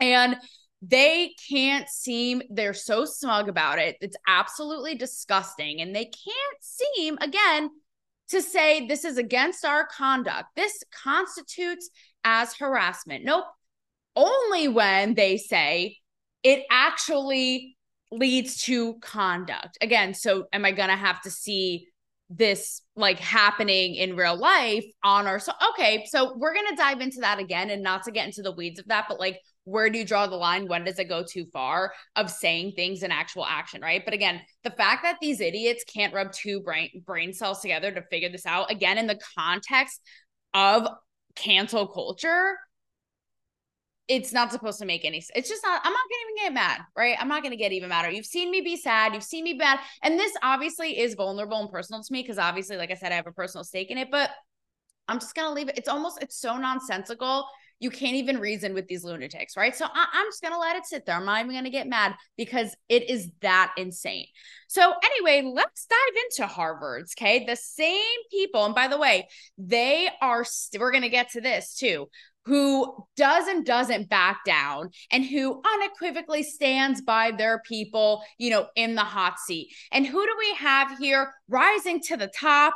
And 0.00 0.36
they 0.82 1.34
can't 1.48 1.88
seem 1.88 2.42
they're 2.50 2.74
so 2.74 3.06
smug 3.06 3.48
about 3.48 3.78
it 3.78 3.96
it's 4.02 4.16
absolutely 4.28 4.94
disgusting 4.94 5.80
and 5.80 5.96
they 5.96 6.04
can't 6.04 6.58
seem 6.60 7.16
again 7.22 7.70
to 8.30 8.42
say 8.42 8.86
this 8.86 9.04
is 9.04 9.18
against 9.18 9.64
our 9.64 9.86
conduct. 9.86 10.48
This 10.56 10.82
constitutes 10.90 11.90
as 12.24 12.54
harassment. 12.54 13.24
Nope. 13.24 13.44
Only 14.14 14.68
when 14.68 15.14
they 15.14 15.36
say 15.36 15.98
it 16.42 16.64
actually 16.70 17.76
leads 18.10 18.62
to 18.62 18.94
conduct. 19.00 19.78
Again 19.80 20.14
so 20.14 20.46
am 20.52 20.64
i 20.64 20.70
going 20.70 20.88
to 20.88 20.96
have 20.96 21.20
to 21.22 21.30
see 21.30 21.88
this 22.28 22.82
like 22.96 23.20
happening 23.20 23.94
in 23.94 24.16
real 24.16 24.36
life 24.36 24.84
on 25.04 25.26
our 25.26 25.38
so 25.38 25.52
okay 25.70 26.04
so 26.08 26.36
we're 26.36 26.54
going 26.54 26.66
to 26.68 26.76
dive 26.76 27.00
into 27.00 27.20
that 27.20 27.38
again 27.38 27.70
and 27.70 27.82
not 27.82 28.02
to 28.02 28.10
get 28.10 28.26
into 28.26 28.42
the 28.42 28.50
weeds 28.50 28.80
of 28.80 28.86
that 28.88 29.06
but 29.08 29.20
like 29.20 29.40
where 29.66 29.90
do 29.90 29.98
you 29.98 30.04
draw 30.04 30.28
the 30.28 30.36
line? 30.36 30.68
When 30.68 30.84
does 30.84 31.00
it 31.00 31.08
go 31.08 31.24
too 31.28 31.44
far 31.52 31.92
of 32.14 32.30
saying 32.30 32.72
things 32.76 33.02
in 33.02 33.10
actual 33.10 33.44
action, 33.44 33.82
right? 33.82 34.00
But 34.04 34.14
again, 34.14 34.40
the 34.62 34.70
fact 34.70 35.02
that 35.02 35.16
these 35.20 35.40
idiots 35.40 35.84
can't 35.92 36.14
rub 36.14 36.32
two 36.32 36.60
brain 36.60 37.02
brain 37.04 37.32
cells 37.32 37.60
together 37.60 37.90
to 37.90 38.02
figure 38.02 38.30
this 38.30 38.46
out, 38.46 38.70
again, 38.70 38.96
in 38.96 39.08
the 39.08 39.18
context 39.36 40.00
of 40.54 40.86
cancel 41.34 41.88
culture, 41.88 42.56
it's 44.06 44.32
not 44.32 44.52
supposed 44.52 44.78
to 44.78 44.86
make 44.86 45.04
any 45.04 45.20
sense. 45.20 45.32
It's 45.34 45.48
just 45.48 45.64
not, 45.64 45.80
I'm 45.82 45.92
not 45.92 45.98
gonna 45.98 46.22
even 46.30 46.44
get 46.44 46.54
mad, 46.54 46.80
right? 46.96 47.16
I'm 47.18 47.26
not 47.26 47.42
gonna 47.42 47.56
get 47.56 47.72
even 47.72 47.88
madder. 47.88 48.10
You've 48.10 48.24
seen 48.24 48.52
me 48.52 48.60
be 48.60 48.76
sad, 48.76 49.14
you've 49.14 49.24
seen 49.24 49.42
me 49.42 49.54
bad. 49.54 49.80
And 50.00 50.16
this 50.16 50.32
obviously 50.44 50.96
is 50.96 51.14
vulnerable 51.14 51.58
and 51.58 51.70
personal 51.70 52.04
to 52.04 52.12
me 52.12 52.22
because 52.22 52.38
obviously, 52.38 52.76
like 52.76 52.92
I 52.92 52.94
said, 52.94 53.10
I 53.10 53.16
have 53.16 53.26
a 53.26 53.32
personal 53.32 53.64
stake 53.64 53.90
in 53.90 53.98
it, 53.98 54.12
but 54.12 54.30
I'm 55.08 55.18
just 55.18 55.34
gonna 55.34 55.52
leave 55.52 55.68
it. 55.68 55.76
It's 55.76 55.88
almost 55.88 56.22
it's 56.22 56.40
so 56.40 56.56
nonsensical 56.56 57.46
you 57.78 57.90
can't 57.90 58.16
even 58.16 58.38
reason 58.38 58.74
with 58.74 58.86
these 58.88 59.04
lunatics, 59.04 59.56
right? 59.56 59.76
So 59.76 59.86
I- 59.86 60.08
am 60.14 60.26
just 60.28 60.42
gonna 60.42 60.58
let 60.58 60.76
it 60.76 60.86
sit 60.86 61.04
there. 61.04 61.16
I'm 61.16 61.26
not 61.26 61.40
even 61.40 61.54
gonna 61.54 61.70
get 61.70 61.86
mad 61.86 62.14
because 62.36 62.74
it 62.88 63.10
is 63.10 63.28
that 63.40 63.74
insane. 63.76 64.26
So 64.68 64.94
anyway, 65.04 65.42
let's 65.42 65.86
dive 65.86 66.22
into 66.24 66.46
Harvard's. 66.46 67.14
Okay, 67.18 67.44
the 67.44 67.56
same 67.56 68.18
people, 68.30 68.64
and 68.64 68.74
by 68.74 68.88
the 68.88 68.98
way, 68.98 69.28
they 69.58 70.08
are. 70.20 70.44
we 70.72 70.78
we're 70.78 70.92
gonna 70.92 71.08
get 71.08 71.30
to 71.32 71.40
this 71.40 71.74
too. 71.74 72.08
Who 72.46 73.04
does 73.16 73.48
and 73.48 73.66
doesn't 73.66 74.08
back 74.08 74.44
down 74.44 74.90
and 75.10 75.24
who 75.24 75.60
unequivocally 75.74 76.44
stands 76.44 77.02
by 77.02 77.32
their 77.32 77.60
people, 77.66 78.22
you 78.38 78.50
know, 78.50 78.68
in 78.76 78.94
the 78.94 79.02
hot 79.02 79.40
seat. 79.40 79.74
And 79.90 80.06
who 80.06 80.24
do 80.24 80.34
we 80.38 80.54
have 80.54 80.96
here 80.98 81.32
rising 81.48 82.00
to 82.02 82.16
the 82.16 82.28
top? 82.28 82.74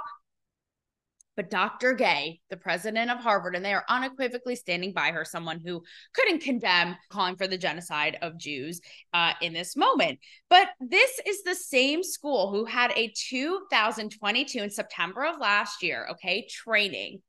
But 1.36 1.50
Dr. 1.50 1.94
Gay, 1.94 2.40
the 2.50 2.56
president 2.56 3.10
of 3.10 3.18
Harvard, 3.18 3.56
and 3.56 3.64
they 3.64 3.72
are 3.72 3.84
unequivocally 3.88 4.56
standing 4.56 4.92
by 4.92 5.10
her, 5.10 5.24
someone 5.24 5.60
who 5.60 5.82
couldn't 6.12 6.42
condemn 6.42 6.96
calling 7.08 7.36
for 7.36 7.46
the 7.46 7.58
genocide 7.58 8.18
of 8.20 8.38
Jews 8.38 8.80
uh, 9.14 9.32
in 9.40 9.52
this 9.52 9.76
moment. 9.76 10.18
But 10.48 10.68
this 10.80 11.20
is 11.26 11.42
the 11.42 11.54
same 11.54 12.02
school 12.02 12.50
who 12.50 12.64
had 12.64 12.92
a 12.96 13.12
2022 13.16 14.58
in 14.58 14.70
September 14.70 15.24
of 15.24 15.38
last 15.38 15.82
year, 15.82 16.08
okay, 16.12 16.46
training, 16.50 17.22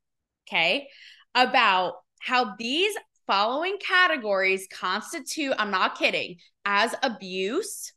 okay, 0.48 0.88
about 1.34 1.94
how 2.20 2.54
these 2.58 2.94
following 3.26 3.78
categories 3.78 4.68
constitute, 4.70 5.54
I'm 5.58 5.70
not 5.70 5.98
kidding, 5.98 6.36
as 6.64 6.94
abuse 7.02 7.92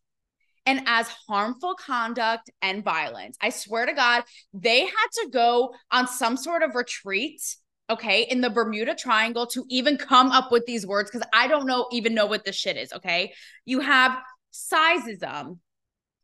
and 0.65 0.81
as 0.86 1.07
harmful 1.27 1.75
conduct 1.75 2.50
and 2.62 2.84
violence. 2.84 3.38
I 3.41 3.50
swear 3.50 3.86
to 3.86 3.93
God, 3.93 4.24
they 4.53 4.81
had 4.81 5.07
to 5.24 5.29
go 5.31 5.74
on 5.91 6.07
some 6.07 6.38
sort 6.38 6.63
of 6.63 6.75
retreat, 6.75 7.41
okay, 7.89 8.24
in 8.24 8.41
the 8.41 8.50
Bermuda 8.50 8.95
Triangle 8.95 9.48
to 9.48 9.65
even 9.69 9.98
come 9.98 10.31
up 10.31 10.51
with 10.51 10.65
these 10.65 10.86
words 10.88 11.12
because 11.12 11.27
I 11.34 11.48
don't 11.48 11.67
know 11.67 11.88
even 11.91 12.13
know 12.13 12.25
what 12.25 12.45
this 12.45 12.55
shit 12.55 12.77
is, 12.77 12.91
okay? 12.93 13.34
You 13.65 13.79
have 13.79 14.17
sizeism, 14.53 15.60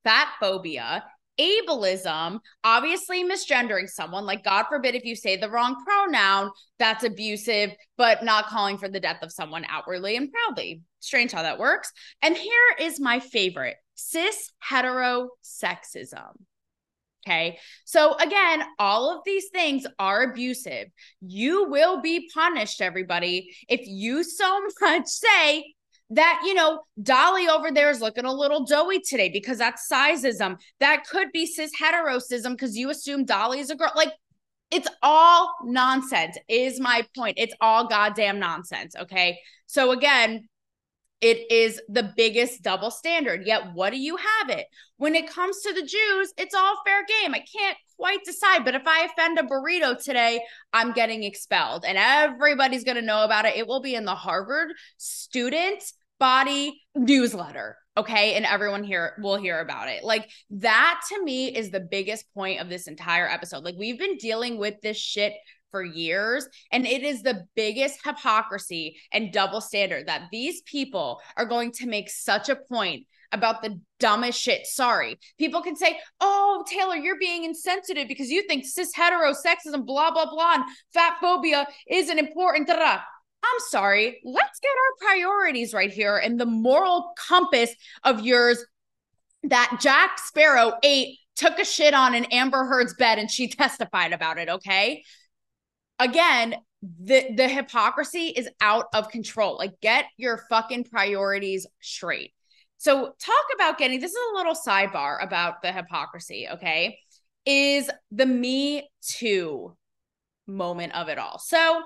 fat 0.03 0.29
phobia, 0.39 1.03
ableism, 1.39 2.39
obviously 2.63 3.23
misgendering 3.23 3.89
someone, 3.89 4.25
like 4.25 4.43
God 4.43 4.65
forbid 4.69 4.95
if 4.95 5.05
you 5.05 5.15
say 5.15 5.37
the 5.37 5.49
wrong 5.49 5.75
pronoun, 5.85 6.51
that's 6.77 7.03
abusive, 7.03 7.71
but 7.97 8.23
not 8.23 8.47
calling 8.47 8.77
for 8.77 8.89
the 8.89 8.99
death 8.99 9.21
of 9.21 9.31
someone 9.31 9.65
outwardly 9.69 10.15
and 10.15 10.31
proudly. 10.31 10.81
Strange 10.99 11.31
how 11.31 11.41
that 11.41 11.59
works. 11.59 11.91
And 12.21 12.35
here 12.35 12.75
is 12.79 12.99
my 12.99 13.19
favorite 13.19 13.77
cis 14.09 14.51
heterosexism. 14.69 16.33
Okay. 17.25 17.59
So 17.85 18.15
again, 18.15 18.63
all 18.79 19.15
of 19.15 19.21
these 19.25 19.49
things 19.49 19.85
are 19.99 20.23
abusive. 20.23 20.87
You 21.21 21.69
will 21.69 22.01
be 22.01 22.29
punished, 22.33 22.81
everybody, 22.81 23.55
if 23.69 23.81
you 23.85 24.23
so 24.23 24.61
much 24.81 25.07
say 25.07 25.73
that, 26.09 26.41
you 26.43 26.53
know, 26.53 26.81
Dolly 27.01 27.47
over 27.47 27.71
there 27.71 27.89
is 27.89 28.01
looking 28.01 28.25
a 28.25 28.33
little 28.33 28.65
doughy 28.65 28.99
today 28.99 29.29
because 29.29 29.59
that's 29.59 29.87
sizeism. 29.89 30.57
That 30.79 31.05
could 31.07 31.31
be 31.31 31.45
cis 31.45 31.71
heterosism 31.79 32.51
because 32.51 32.75
you 32.75 32.89
assume 32.89 33.25
Dolly 33.25 33.59
is 33.59 33.69
a 33.69 33.75
girl. 33.75 33.91
Like, 33.95 34.13
it's 34.71 34.87
all 35.03 35.53
nonsense, 35.65 36.37
is 36.47 36.79
my 36.79 37.05
point. 37.15 37.37
It's 37.37 37.53
all 37.59 37.87
goddamn 37.87 38.39
nonsense. 38.39 38.95
Okay. 38.95 39.37
So 39.67 39.91
again, 39.91 40.47
it 41.21 41.51
is 41.51 41.79
the 41.87 42.11
biggest 42.17 42.63
double 42.63 42.91
standard. 42.91 43.45
Yet, 43.45 43.73
what 43.73 43.91
do 43.91 43.97
you 43.97 44.17
have 44.17 44.49
it? 44.49 44.65
When 44.97 45.15
it 45.15 45.29
comes 45.29 45.61
to 45.61 45.73
the 45.73 45.81
Jews, 45.81 46.33
it's 46.37 46.55
all 46.55 46.81
fair 46.85 47.05
game. 47.05 47.33
I 47.33 47.43
can't 47.55 47.77
quite 47.97 48.23
decide, 48.25 48.65
but 48.65 48.75
if 48.75 48.83
I 48.85 49.05
offend 49.05 49.37
a 49.37 49.43
burrito 49.43 50.01
today, 50.03 50.41
I'm 50.73 50.91
getting 50.91 51.23
expelled 51.23 51.85
and 51.85 51.97
everybody's 51.97 52.83
going 52.83 52.95
to 52.95 53.01
know 53.01 53.23
about 53.23 53.45
it. 53.45 53.55
It 53.55 53.67
will 53.67 53.81
be 53.81 53.95
in 53.95 54.05
the 54.05 54.15
Harvard 54.15 54.71
student 54.97 55.83
body 56.19 56.81
newsletter. 56.95 57.77
Okay. 57.97 58.35
And 58.35 58.45
everyone 58.45 58.83
here 58.83 59.13
will 59.21 59.35
hear 59.35 59.59
about 59.59 59.89
it. 59.89 60.03
Like, 60.03 60.29
that 60.51 61.01
to 61.09 61.23
me 61.23 61.55
is 61.55 61.71
the 61.71 61.81
biggest 61.81 62.25
point 62.33 62.61
of 62.61 62.69
this 62.69 62.87
entire 62.87 63.27
episode. 63.27 63.63
Like, 63.63 63.75
we've 63.77 63.99
been 63.99 64.17
dealing 64.17 64.57
with 64.57 64.75
this 64.81 64.97
shit 64.97 65.33
for 65.71 65.83
years. 65.83 66.47
And 66.71 66.85
it 66.85 67.03
is 67.03 67.23
the 67.23 67.45
biggest 67.55 67.99
hypocrisy 68.05 68.97
and 69.11 69.33
double 69.33 69.61
standard 69.61 70.07
that 70.07 70.27
these 70.31 70.61
people 70.61 71.21
are 71.37 71.45
going 71.45 71.71
to 71.73 71.87
make 71.87 72.09
such 72.09 72.49
a 72.49 72.55
point 72.55 73.07
about 73.31 73.61
the 73.61 73.79
dumbest 73.99 74.39
shit. 74.39 74.67
Sorry. 74.67 75.17
People 75.37 75.61
can 75.61 75.75
say, 75.75 75.99
oh, 76.19 76.63
Taylor, 76.67 76.95
you're 76.95 77.19
being 77.19 77.43
insensitive 77.43 78.07
because 78.07 78.29
you 78.29 78.45
think 78.47 78.65
cis 78.65 78.93
heterosexism, 78.93 79.85
blah, 79.85 80.11
blah, 80.11 80.29
blah, 80.29 80.55
and 80.55 80.63
fat 80.93 81.17
phobia 81.21 81.65
isn't 81.89 82.19
important. 82.19 82.67
Da-da. 82.67 83.01
I'm 83.43 83.59
sorry. 83.69 84.21
Let's 84.23 84.59
get 84.59 84.69
our 84.69 85.07
priorities 85.07 85.73
right 85.73 85.91
here 85.91 86.17
and 86.17 86.39
the 86.39 86.45
moral 86.45 87.13
compass 87.17 87.71
of 88.03 88.21
yours 88.21 88.63
that 89.43 89.79
Jack 89.81 90.19
Sparrow 90.19 90.73
ate, 90.83 91.17
took 91.35 91.57
a 91.57 91.65
shit 91.65 91.95
on 91.95 92.13
an 92.13 92.25
Amber 92.25 92.65
Heard's 92.65 92.93
bed, 92.93 93.17
and 93.17 93.31
she 93.31 93.47
testified 93.49 94.13
about 94.13 94.37
it. 94.37 94.49
Okay 94.49 95.03
again, 96.01 96.55
the 96.81 97.33
the 97.35 97.47
hypocrisy 97.47 98.27
is 98.35 98.49
out 98.59 98.87
of 98.93 99.09
control. 99.09 99.57
Like 99.57 99.79
get 99.81 100.05
your 100.17 100.43
fucking 100.49 100.85
priorities 100.85 101.67
straight. 101.79 102.33
So 102.77 103.13
talk 103.19 103.45
about 103.53 103.77
getting 103.77 103.99
this 103.99 104.11
is 104.11 104.17
a 104.33 104.37
little 104.37 104.55
sidebar 104.55 105.23
about 105.23 105.61
the 105.61 105.71
hypocrisy, 105.71 106.47
okay? 106.53 106.97
Is 107.45 107.89
the 108.11 108.25
me 108.25 108.89
too 109.01 109.75
moment 110.47 110.95
of 110.95 111.07
it 111.07 111.19
all. 111.19 111.37
So 111.37 111.83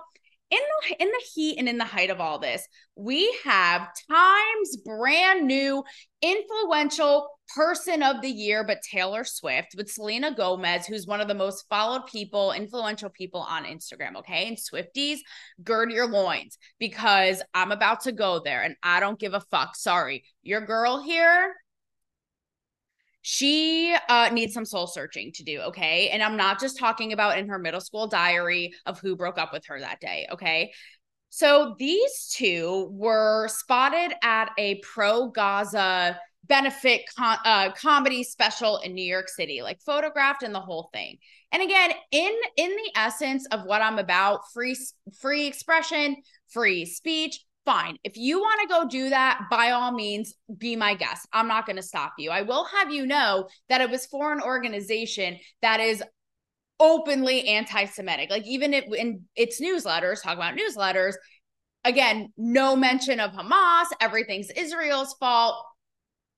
in 0.50 0.60
the 0.60 1.02
in 1.02 1.10
the 1.10 1.24
heat 1.34 1.58
and 1.58 1.68
in 1.68 1.78
the 1.78 1.84
height 1.86 2.10
of 2.10 2.22
all 2.22 2.40
this, 2.40 2.66
we 2.96 3.38
have 3.44 3.90
Times 4.10 4.78
brand 4.86 5.46
new 5.46 5.84
influential 6.22 7.30
person 7.54 8.02
of 8.02 8.22
the 8.22 8.30
year, 8.30 8.64
but 8.64 8.82
Taylor 8.82 9.24
Swift 9.24 9.76
with 9.76 9.92
Selena 9.92 10.34
Gomez, 10.34 10.86
who's 10.86 11.06
one 11.06 11.22
of 11.22 11.28
the 11.28 11.34
most 11.34 11.66
followed 11.70 12.06
people, 12.08 12.52
influential 12.52 13.10
people 13.10 13.42
on 13.42 13.66
Instagram. 13.66 14.16
Okay. 14.18 14.48
And 14.48 14.58
Swifties, 14.58 15.20
gird 15.64 15.92
your 15.92 16.08
loins 16.08 16.58
because 16.80 17.42
I'm 17.54 17.72
about 17.72 18.02
to 18.02 18.12
go 18.12 18.42
there 18.44 18.64
and 18.64 18.76
I 18.82 19.00
don't 19.00 19.20
give 19.20 19.34
a 19.34 19.42
fuck. 19.42 19.76
Sorry. 19.76 20.24
Your 20.44 20.62
girl 20.62 21.02
here, 21.02 21.54
she 23.22 23.96
uh, 24.10 24.30
needs 24.32 24.54
some 24.54 24.66
soul 24.66 24.88
searching 24.88 25.32
to 25.34 25.44
do. 25.44 25.60
Okay. 25.62 26.10
And 26.10 26.22
I'm 26.22 26.38
not 26.38 26.60
just 26.60 26.78
talking 26.78 27.14
about 27.14 27.38
in 27.38 27.50
her 27.50 27.60
middle 27.60 27.82
school 27.82 28.08
diary 28.08 28.74
of 28.86 29.00
who 29.00 29.16
broke 29.16 29.38
up 29.38 29.54
with 29.54 29.66
her 29.68 29.80
that 29.80 30.00
day. 30.00 30.28
Okay. 30.32 30.72
So 31.30 31.76
these 31.78 32.34
two 32.34 32.88
were 32.92 33.50
spotted 33.50 34.16
at 34.24 34.52
a 34.58 34.76
pro 34.76 35.32
Gaza 35.32 36.20
benefit 36.48 37.02
com- 37.18 37.38
uh, 37.44 37.72
comedy 37.72 38.24
special 38.24 38.78
in 38.78 38.94
New 38.94 39.06
York 39.06 39.30
City, 39.30 39.62
like 39.62 39.82
photographed 39.82 40.44
and 40.44 40.54
the 40.54 40.60
whole 40.60 40.90
thing. 40.94 41.18
And 41.52 41.64
again, 41.64 41.92
in 42.12 42.32
in 42.58 42.70
the 42.70 42.92
essence 42.96 43.46
of 43.52 43.66
what 43.66 43.82
I'm 43.82 44.00
about, 44.00 44.42
free 44.54 44.76
free 45.20 45.48
expression, 45.48 46.18
free 46.50 46.86
speech, 46.86 47.40
fine. 47.66 47.98
If 48.04 48.18
you 48.18 48.40
want 48.40 48.62
to 48.62 48.68
go 48.68 48.88
do 48.88 49.10
that, 49.10 49.48
by 49.50 49.72
all 49.72 49.92
means, 49.92 50.36
be 50.58 50.76
my 50.76 50.94
guest. 50.94 51.28
I'm 51.34 51.48
not 51.48 51.66
going 51.66 51.78
to 51.78 51.84
stop 51.84 52.14
you. 52.18 52.32
I 52.32 52.42
will 52.44 52.66
have 52.66 52.92
you 52.92 53.06
know 53.06 53.48
that 53.70 53.82
it 53.82 53.90
was 53.90 54.06
for 54.06 54.32
an 54.32 54.42
organization 54.42 55.38
that 55.62 55.80
is 55.80 56.04
openly 56.80 57.48
anti-Semitic. 57.48 58.30
Like 58.30 58.46
even 58.46 58.74
it, 58.74 58.86
in 58.94 59.22
its 59.36 59.62
newsletters, 59.62 60.22
talk 60.22 60.36
about 60.36 60.58
newsletters. 60.58 61.14
Again, 61.84 62.34
no 62.38 62.76
mention 62.76 63.20
of 63.20 63.32
Hamas. 63.32 63.86
Everything's 64.02 64.50
Israel's 64.50 65.16
fault 65.20 65.64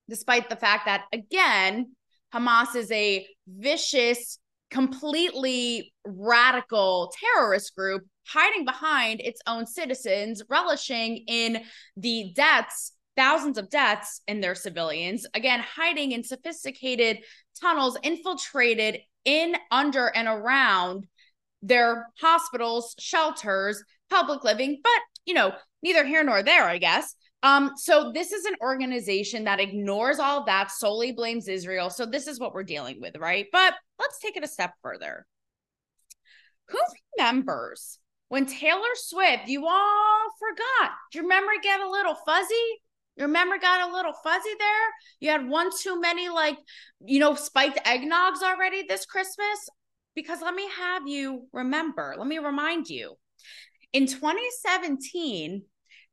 despite 0.09 0.49
the 0.49 0.55
fact 0.55 0.85
that, 0.85 1.05
again, 1.13 1.93
Hamas 2.33 2.75
is 2.75 2.91
a 2.91 3.25
vicious, 3.47 4.39
completely 4.69 5.93
radical 6.05 7.13
terrorist 7.19 7.75
group 7.75 8.03
hiding 8.27 8.65
behind 8.65 9.21
its 9.21 9.41
own 9.47 9.65
citizens, 9.65 10.43
relishing 10.49 11.23
in 11.27 11.63
the 11.95 12.33
deaths, 12.35 12.91
thousands 13.15 13.57
of 13.57 13.69
deaths 13.69 14.21
in 14.27 14.41
their 14.41 14.55
civilians, 14.55 15.25
again, 15.33 15.61
hiding 15.61 16.11
in 16.11 16.23
sophisticated 16.23 17.19
tunnels, 17.59 17.97
infiltrated 18.03 18.99
in, 19.23 19.55
under, 19.71 20.07
and 20.07 20.27
around 20.27 21.07
their 21.61 22.07
hospitals, 22.19 22.93
shelters, 22.99 23.81
public 24.09 24.43
living, 24.43 24.79
but 24.83 25.01
you 25.25 25.33
know, 25.33 25.51
neither 25.83 26.05
here 26.05 26.23
nor 26.23 26.41
there, 26.41 26.63
I 26.63 26.77
guess. 26.77 27.13
Um, 27.44 27.72
so 27.75 28.12
this 28.13 28.32
is 28.32 28.46
an 28.46 28.56
organization 28.62 29.44
that 29.44 29.60
ignores 29.60 30.20
all 30.20 30.46
that, 30.46 30.72
solely 30.72 31.12
blames 31.12 31.48
Israel. 31.48 31.89
So 31.89 32.06
this 32.06 32.27
is 32.27 32.39
what 32.39 32.53
we're 32.53 32.63
dealing 32.63 33.00
with, 33.00 33.15
right? 33.17 33.46
But 33.51 33.75
let's 34.00 34.20
take 34.20 34.38
it 34.38 34.44
a 34.44 34.48
step 34.48 34.74
further. 34.82 35.25
Who 36.70 36.79
remembers 37.17 38.00
when 38.29 38.46
Taylor 38.46 38.82
Swift, 38.96 39.48
you 39.48 39.65
all 39.67 40.29
forgot? 40.39 40.91
Do 41.12 41.20
you 41.20 41.24
remember 41.24 41.51
get 41.62 41.79
a 41.79 41.89
little 41.89 42.15
fuzzy? 42.25 42.82
Your 43.15 43.27
memory 43.27 43.58
got 43.60 43.89
a 43.89 43.94
little 43.94 44.13
fuzzy 44.13 44.53
there? 44.60 44.94
You 45.20 45.29
had 45.32 45.48
one 45.48 45.70
too 45.75 46.00
many, 46.00 46.29
like, 46.29 46.58
you 47.03 47.20
know, 47.20 47.34
spiked 47.34 47.84
eggnogs 47.84 48.44
already 48.44 48.84
this 48.88 49.06
Christmas? 49.06 49.70
Because 50.13 50.41
let 50.41 50.53
me 50.53 50.67
have 50.77 51.08
you 51.08 51.48
remember, 51.51 52.15
let 52.17 52.27
me 52.27 52.38
remind 52.38 52.89
you. 52.89 53.15
In 53.94 54.06
2017, 54.06 55.63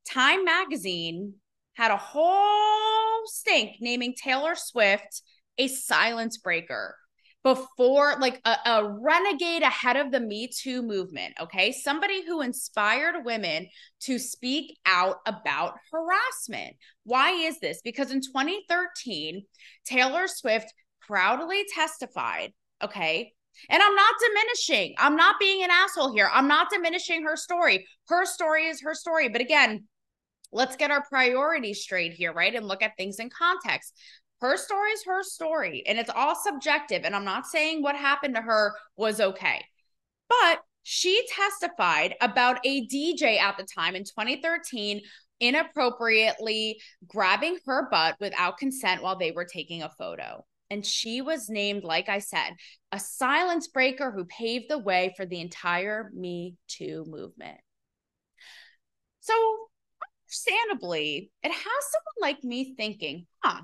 Time 0.08 0.44
Magazine 0.44 1.34
had 1.75 1.90
a 1.90 1.96
whole 1.96 3.26
stink 3.26 3.76
naming 3.80 4.14
Taylor 4.14 4.54
Swift 4.54 5.23
a 5.58 5.68
silence 5.68 6.38
breaker 6.38 6.96
before 7.44 8.16
like 8.20 8.40
a, 8.46 8.56
a, 8.66 8.99
renegade 9.00 9.62
ahead 9.62 9.96
of 9.96 10.11
the 10.11 10.18
Me 10.18 10.49
Too 10.49 10.82
movement. 10.82 11.34
Okay. 11.38 11.73
Somebody 11.73 12.25
who 12.25 12.40
inspired 12.40 13.25
women 13.25 13.68
to 14.00 14.18
speak 14.18 14.78
out 14.87 15.18
about 15.26 15.75
harassment. 15.92 16.74
Why 17.05 17.33
is 17.33 17.61
this? 17.61 17.81
Because 17.85 18.11
in 18.11 18.22
2013, 18.22 19.44
Taylor 19.85 20.26
Swift 20.26 20.72
proudly 21.07 21.64
testified. 21.74 22.52
Okay. 22.83 23.33
And 23.68 23.81
I'm 23.81 23.94
not 23.94 24.14
diminishing, 24.26 24.94
I'm 24.98 25.14
not 25.14 25.37
being 25.38 25.62
an 25.62 25.70
asshole 25.70 26.12
here. 26.12 26.29
I'm 26.33 26.48
not 26.48 26.70
diminishing 26.70 27.22
her 27.22 27.37
story. 27.37 27.87
Her 28.09 28.24
story 28.24 28.64
is 28.64 28.81
her 28.83 28.94
story. 28.94 29.29
But 29.29 29.42
again, 29.42 29.87
let's 30.55 30.77
get 30.77 30.90
our 30.90 31.03
priorities 31.03 31.83
straight 31.83 32.14
here, 32.14 32.33
right? 32.33 32.55
And 32.55 32.67
look 32.67 32.83
at 32.83 32.97
things 32.97 33.19
in 33.19 33.29
context. 33.29 33.93
Her 34.40 34.57
story 34.57 34.90
is 34.90 35.05
her 35.05 35.23
story, 35.23 35.83
and 35.87 35.99
it's 35.99 36.11
all 36.14 36.35
subjective. 36.35 37.03
And 37.05 37.14
I'm 37.14 37.25
not 37.25 37.47
saying 37.47 37.83
what 37.83 37.97
happened 37.97 38.37
to 38.37 38.43
her 38.43 38.75
was 38.97 39.21
okay, 39.21 39.64
but 40.29 40.61
she 40.83 41.27
testified 41.35 42.14
about 42.21 42.59
a 42.64 42.87
DJ 42.87 43.38
at 43.38 43.57
the 43.57 43.64
time 43.64 43.97
in 43.97 44.05
2013 44.05 45.01
inappropriately 45.40 46.81
grabbing 47.07 47.59
her 47.67 47.88
butt 47.90 48.17
without 48.21 48.59
consent 48.59 49.03
while 49.03 49.17
they 49.17 49.33
were 49.33 49.47
taking 49.47 49.83
a 49.83 49.90
photo. 49.99 50.45
And 50.71 50.85
she 50.85 51.21
was 51.21 51.49
named, 51.49 51.85
like 51.85 52.09
I 52.09 52.19
said, 52.19 52.55
a 52.93 52.99
silence 52.99 53.69
breaker 53.69 54.11
who 54.11 54.25
paved 54.25 54.67
the 54.69 54.79
way 54.79 55.12
for 55.17 55.27
the 55.27 55.40
entire 55.40 56.11
Me 56.14 56.55
Too 56.69 57.05
movement. 57.07 57.59
So 59.21 59.63
understandably, 60.35 61.31
it 61.42 61.53
has 61.53 61.62
someone 61.62 62.20
like 62.20 62.42
me 62.44 62.75
thinking, 62.77 63.27
huh, 63.42 63.62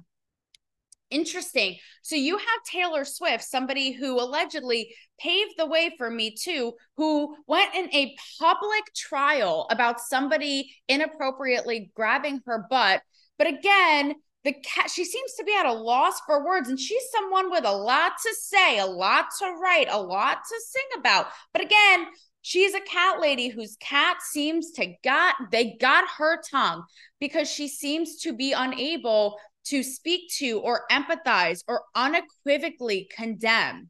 interesting. 1.11 1.77
So 2.03 2.17
you 2.17 2.39
have 2.39 2.65
Taylor 2.65 3.05
Swift, 3.05 3.45
somebody 3.45 3.93
who 3.93 4.21
allegedly 4.21 4.95
paved 5.19 5.55
the 5.57 5.67
way 5.67 5.93
for 5.99 6.11
me 6.11 6.35
too, 6.35 6.75
who 6.97 7.37
went 7.47 7.75
in 7.75 7.93
a 7.95 8.17
public 8.39 8.85
trial 8.95 9.67
about 9.71 10.01
somebody 10.01 10.73
inappropriately 10.89 11.91
grabbing 11.95 12.41
her 12.47 12.67
butt. 12.71 13.03
But 13.39 13.49
again, 13.49 14.15
the 14.45 14.55
cat 14.65 14.91
she 14.91 15.05
seems 15.05 15.35
to 15.35 15.45
be 15.45 15.55
at 15.55 15.67
a 15.67 15.73
loss 15.73 16.21
for 16.27 16.47
words 16.47 16.71
and 16.71 16.81
she's 16.81 17.03
someone 17.13 17.51
with 17.51 17.65
a 17.67 17.73
lot 17.73 18.13
to 18.23 18.35
say 18.41 18.79
a 18.79 18.87
lot 18.87 19.27
to 19.39 19.45
write 19.61 19.89
a 19.91 20.01
lot 20.01 20.39
to 20.49 20.61
sing 20.67 20.99
about 20.99 21.27
but 21.53 21.63
again 21.63 22.07
She's 22.51 22.75
a 22.75 22.81
cat 22.81 23.21
lady 23.21 23.47
whose 23.47 23.77
cat 23.79 24.17
seems 24.23 24.73
to 24.73 24.93
got 25.05 25.37
they 25.53 25.77
got 25.81 26.03
her 26.19 26.43
tongue 26.51 26.83
because 27.21 27.49
she 27.49 27.69
seems 27.69 28.17
to 28.23 28.33
be 28.33 28.51
unable 28.51 29.39
to 29.67 29.85
speak 29.85 30.29
to 30.39 30.59
or 30.59 30.83
empathize 30.91 31.63
or 31.69 31.85
unequivocally 31.95 33.09
condemn 33.15 33.89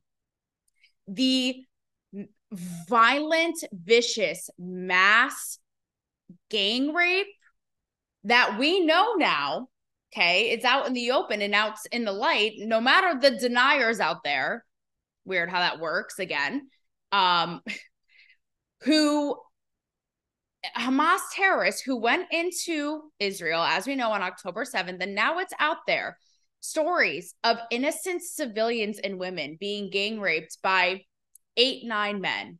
the 1.08 1.64
violent, 2.52 3.64
vicious 3.72 4.50
mass 4.58 5.58
gang 6.50 6.92
rape 6.92 7.28
that 8.24 8.58
we 8.58 8.84
know 8.84 9.14
now. 9.14 9.68
Okay. 10.12 10.50
It's 10.50 10.66
out 10.66 10.86
in 10.86 10.92
the 10.92 11.12
open 11.12 11.40
and 11.40 11.54
out 11.54 11.78
in 11.92 12.04
the 12.04 12.12
light, 12.12 12.56
no 12.58 12.78
matter 12.78 13.18
the 13.18 13.38
deniers 13.38 14.00
out 14.00 14.22
there. 14.22 14.66
Weird 15.24 15.48
how 15.48 15.60
that 15.60 15.80
works 15.80 16.18
again. 16.18 16.68
Um, 17.10 17.62
who 18.82 19.36
Hamas 20.76 21.20
terrorists 21.34 21.80
who 21.80 21.96
went 21.96 22.26
into 22.30 23.02
Israel, 23.18 23.62
as 23.62 23.86
we 23.86 23.96
know, 23.96 24.10
on 24.10 24.22
October 24.22 24.64
7th, 24.64 25.00
and 25.00 25.14
now 25.14 25.38
it's 25.38 25.54
out 25.58 25.78
there 25.86 26.18
stories 26.60 27.34
of 27.42 27.56
innocent 27.70 28.22
civilians 28.22 28.98
and 28.98 29.18
women 29.18 29.56
being 29.58 29.90
gang 29.90 30.20
raped 30.20 30.58
by 30.62 31.00
eight, 31.56 31.84
nine 31.84 32.20
men, 32.20 32.58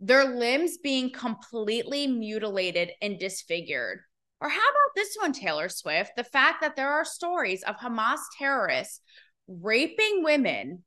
their 0.00 0.24
limbs 0.24 0.78
being 0.78 1.10
completely 1.10 2.06
mutilated 2.06 2.92
and 3.02 3.18
disfigured. 3.18 4.00
Or 4.40 4.48
how 4.48 4.58
about 4.58 4.94
this 4.94 5.16
one, 5.18 5.32
Taylor 5.32 5.68
Swift? 5.68 6.12
The 6.16 6.24
fact 6.24 6.60
that 6.60 6.76
there 6.76 6.90
are 6.90 7.04
stories 7.04 7.62
of 7.64 7.76
Hamas 7.76 8.18
terrorists 8.38 9.00
raping 9.48 10.22
women 10.22 10.84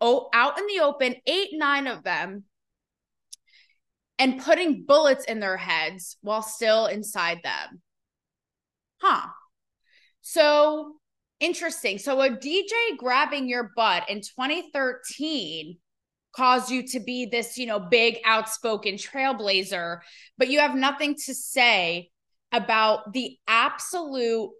oh, 0.00 0.28
out 0.32 0.58
in 0.58 0.66
the 0.66 0.80
open, 0.82 1.16
eight, 1.26 1.50
nine 1.52 1.86
of 1.86 2.02
them, 2.02 2.44
and 4.20 4.38
putting 4.38 4.84
bullets 4.84 5.24
in 5.24 5.40
their 5.40 5.56
heads 5.56 6.18
while 6.20 6.42
still 6.42 6.86
inside 6.86 7.40
them. 7.42 7.80
Huh. 9.00 9.26
So 10.20 10.96
interesting. 11.40 11.96
So 11.96 12.20
a 12.20 12.28
DJ 12.28 12.70
grabbing 12.98 13.48
your 13.48 13.70
butt 13.74 14.10
in 14.10 14.20
2013 14.20 15.78
caused 16.36 16.70
you 16.70 16.86
to 16.88 17.00
be 17.00 17.26
this, 17.26 17.56
you 17.56 17.64
know, 17.64 17.80
big 17.80 18.18
outspoken 18.26 18.96
trailblazer, 18.96 20.00
but 20.36 20.48
you 20.48 20.60
have 20.60 20.74
nothing 20.74 21.14
to 21.24 21.34
say 21.34 22.10
about 22.52 23.14
the 23.14 23.38
absolute 23.48 24.50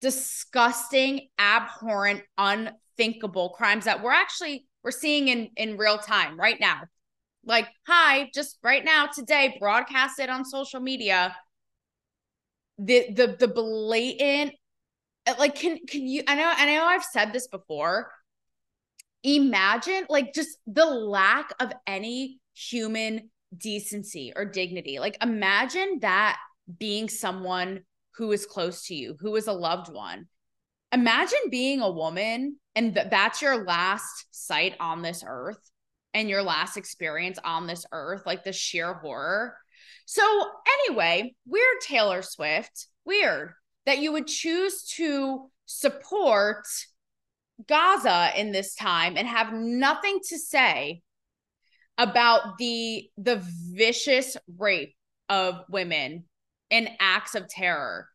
disgusting, 0.00 1.28
abhorrent, 1.38 2.22
unthinkable 2.38 3.50
crimes 3.50 3.84
that 3.84 4.02
we're 4.02 4.12
actually 4.12 4.66
we're 4.82 4.90
seeing 4.90 5.28
in 5.28 5.50
in 5.56 5.76
real 5.76 5.98
time 5.98 6.40
right 6.40 6.58
now 6.58 6.82
like, 7.46 7.68
hi, 7.86 8.30
just 8.34 8.58
right 8.62 8.84
now, 8.84 9.06
today, 9.06 9.56
broadcast 9.60 10.18
it 10.18 10.30
on 10.30 10.44
social 10.44 10.80
media. 10.80 11.36
The 12.78 13.12
the 13.12 13.36
the 13.38 13.48
blatant 13.48 14.52
uh, 15.26 15.34
like 15.38 15.54
can 15.54 15.78
can 15.86 16.06
you 16.06 16.22
I 16.26 16.34
know 16.34 16.52
I 16.54 16.66
know 16.66 16.84
I've 16.84 17.04
said 17.04 17.32
this 17.32 17.46
before. 17.46 18.10
Imagine 19.22 20.06
like 20.08 20.34
just 20.34 20.58
the 20.66 20.84
lack 20.84 21.50
of 21.60 21.72
any 21.86 22.40
human 22.54 23.30
decency 23.56 24.32
or 24.34 24.44
dignity. 24.44 24.98
Like 24.98 25.16
imagine 25.22 26.00
that 26.00 26.38
being 26.78 27.08
someone 27.08 27.82
who 28.16 28.32
is 28.32 28.46
close 28.46 28.86
to 28.86 28.94
you, 28.94 29.16
who 29.20 29.34
is 29.36 29.46
a 29.46 29.52
loved 29.52 29.92
one. 29.92 30.26
Imagine 30.92 31.50
being 31.50 31.80
a 31.80 31.90
woman 31.90 32.56
and 32.74 32.94
th- 32.94 33.08
that's 33.10 33.40
your 33.40 33.64
last 33.64 34.26
sight 34.30 34.74
on 34.78 35.02
this 35.02 35.24
earth 35.26 35.58
and 36.14 36.30
your 36.30 36.42
last 36.42 36.76
experience 36.76 37.38
on 37.44 37.66
this 37.66 37.84
earth, 37.92 38.22
like 38.24 38.44
the 38.44 38.52
sheer 38.52 38.94
horror. 38.94 39.56
So, 40.06 40.22
anyway, 40.88 41.34
weird 41.46 41.80
Taylor 41.82 42.22
Swift, 42.22 42.86
weird 43.04 43.52
that 43.84 43.98
you 43.98 44.12
would 44.12 44.26
choose 44.26 44.84
to 44.96 45.50
support 45.66 46.64
Gaza 47.66 48.30
in 48.36 48.52
this 48.52 48.74
time 48.74 49.16
and 49.16 49.26
have 49.26 49.52
nothing 49.52 50.20
to 50.28 50.38
say 50.38 51.02
about 51.98 52.58
the 52.58 53.08
the 53.16 53.42
vicious 53.72 54.36
rape 54.58 54.94
of 55.28 55.62
women 55.68 56.24
and 56.70 56.90
acts 57.00 57.34
of 57.34 57.48
terror 57.48 58.08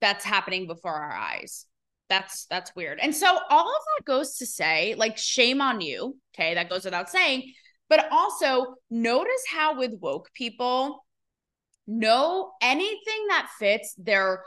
that's 0.00 0.24
happening 0.24 0.66
before 0.66 0.94
our 0.94 1.12
eyes. 1.12 1.66
That's 2.10 2.46
that's 2.46 2.74
weird. 2.76 2.98
And 3.00 3.14
so 3.14 3.26
all 3.48 3.68
of 3.68 3.82
that 3.96 4.04
goes 4.04 4.36
to 4.38 4.46
say 4.46 4.94
like 4.96 5.16
shame 5.16 5.62
on 5.62 5.80
you, 5.80 6.18
okay? 6.34 6.54
That 6.54 6.68
goes 6.68 6.84
without 6.84 7.08
saying, 7.08 7.54
but 7.88 8.08
also 8.10 8.74
notice 8.90 9.44
how 9.50 9.78
with 9.78 9.94
woke 10.00 10.30
people 10.34 11.06
know 11.86 12.52
anything 12.60 13.26
that 13.28 13.48
fits 13.58 13.94
their 13.96 14.44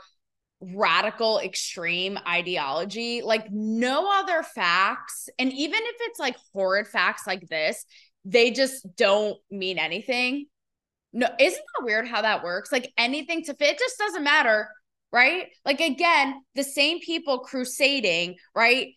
radical 0.60 1.40
extreme 1.40 2.18
ideology 2.26 3.20
like 3.22 3.46
no 3.50 4.08
other 4.10 4.42
facts 4.42 5.28
and 5.38 5.52
even 5.52 5.78
if 5.82 5.96
it's 6.00 6.18
like 6.18 6.36
horrid 6.54 6.86
facts 6.86 7.26
like 7.26 7.46
this 7.50 7.84
they 8.24 8.50
just 8.50 8.86
don't 8.96 9.36
mean 9.50 9.78
anything 9.78 10.46
no 11.12 11.26
isn't 11.38 11.62
that 11.76 11.84
weird 11.84 12.08
how 12.08 12.22
that 12.22 12.42
works 12.42 12.72
like 12.72 12.90
anything 12.96 13.42
to 13.44 13.52
fit 13.52 13.72
it 13.72 13.78
just 13.78 13.98
doesn't 13.98 14.24
matter 14.24 14.68
right? 15.14 15.46
Like 15.64 15.80
again 15.80 16.42
the 16.56 16.64
same 16.64 17.00
people 17.00 17.38
crusading 17.38 18.34
right? 18.54 18.88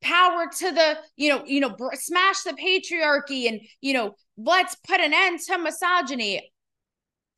Power 0.00 0.46
to 0.58 0.72
the 0.72 0.98
you 1.16 1.28
know 1.28 1.44
you 1.44 1.60
know 1.60 1.70
br- 1.70 1.94
smash 1.94 2.42
the 2.42 2.52
patriarchy 2.52 3.48
and 3.48 3.60
you 3.82 3.92
know 3.92 4.14
let's 4.38 4.76
put 4.86 5.00
an 5.00 5.12
end 5.12 5.40
to 5.40 5.58
misogyny. 5.58 6.50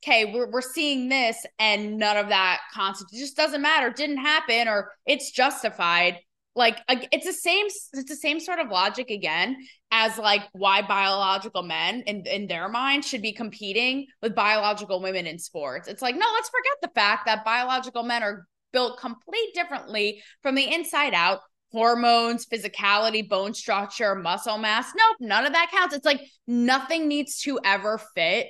Okay, 0.03 0.31
we're, 0.31 0.49
we're 0.51 0.61
seeing 0.61 1.09
this 1.09 1.43
and 1.57 1.97
none 1.97 2.17
of 2.17 2.29
that 2.29 2.61
concept 2.71 3.11
just 3.11 3.35
doesn't 3.35 3.63
matter, 3.63 3.89
didn't 3.89 4.17
happen, 4.17 4.67
or 4.67 4.91
it's 5.07 5.31
justified. 5.31 6.19
Like 6.57 6.79
it's 6.89 7.25
the 7.25 7.33
same, 7.33 7.67
it's 7.67 8.09
the 8.09 8.15
same 8.15 8.39
sort 8.39 8.59
of 8.59 8.69
logic 8.69 9.09
again 9.11 9.57
as 9.91 10.17
like 10.17 10.41
why 10.53 10.81
biological 10.81 11.61
men 11.61 12.01
in, 12.07 12.25
in 12.25 12.47
their 12.47 12.67
mind 12.67 13.05
should 13.05 13.21
be 13.21 13.31
competing 13.31 14.07
with 14.21 14.33
biological 14.33 15.01
women 15.01 15.27
in 15.27 15.37
sports. 15.37 15.87
It's 15.87 16.01
like, 16.01 16.15
no, 16.15 16.25
let's 16.33 16.49
forget 16.49 16.73
the 16.81 16.99
fact 16.99 17.27
that 17.27 17.45
biological 17.45 18.03
men 18.03 18.23
are 18.23 18.47
built 18.73 18.99
complete 18.99 19.53
differently 19.53 20.21
from 20.41 20.55
the 20.55 20.73
inside 20.73 21.13
out 21.13 21.41
hormones, 21.71 22.45
physicality, 22.45 23.27
bone 23.27 23.53
structure, 23.53 24.15
muscle 24.15 24.57
mass. 24.57 24.91
Nope, 24.95 25.17
none 25.19 25.45
of 25.45 25.53
that 25.53 25.69
counts. 25.71 25.95
It's 25.95 26.05
like 26.05 26.21
nothing 26.47 27.07
needs 27.07 27.41
to 27.41 27.59
ever 27.63 27.99
fit 28.15 28.47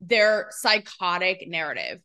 their 0.00 0.48
psychotic 0.50 1.48
narrative 1.48 2.00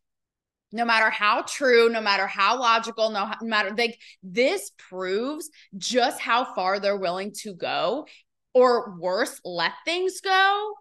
no 0.72 0.86
matter 0.86 1.10
how 1.10 1.44
true, 1.44 1.90
no 1.90 2.02
matter 2.02 2.28
how 2.28 2.60
logical, 2.60 3.10
no, 3.10 3.32
no 3.42 3.48
matter 3.48 3.74
like 3.78 4.00
this 4.24 4.72
proves 4.78 5.50
just 5.78 6.20
how 6.20 6.54
far 6.54 6.80
they're 6.80 6.98
willing 6.98 7.34
to 7.42 7.54
go, 7.54 8.08
or 8.54 8.98
worse, 9.00 9.40
let 9.46 9.72
things 9.86 10.22
go 10.22 10.74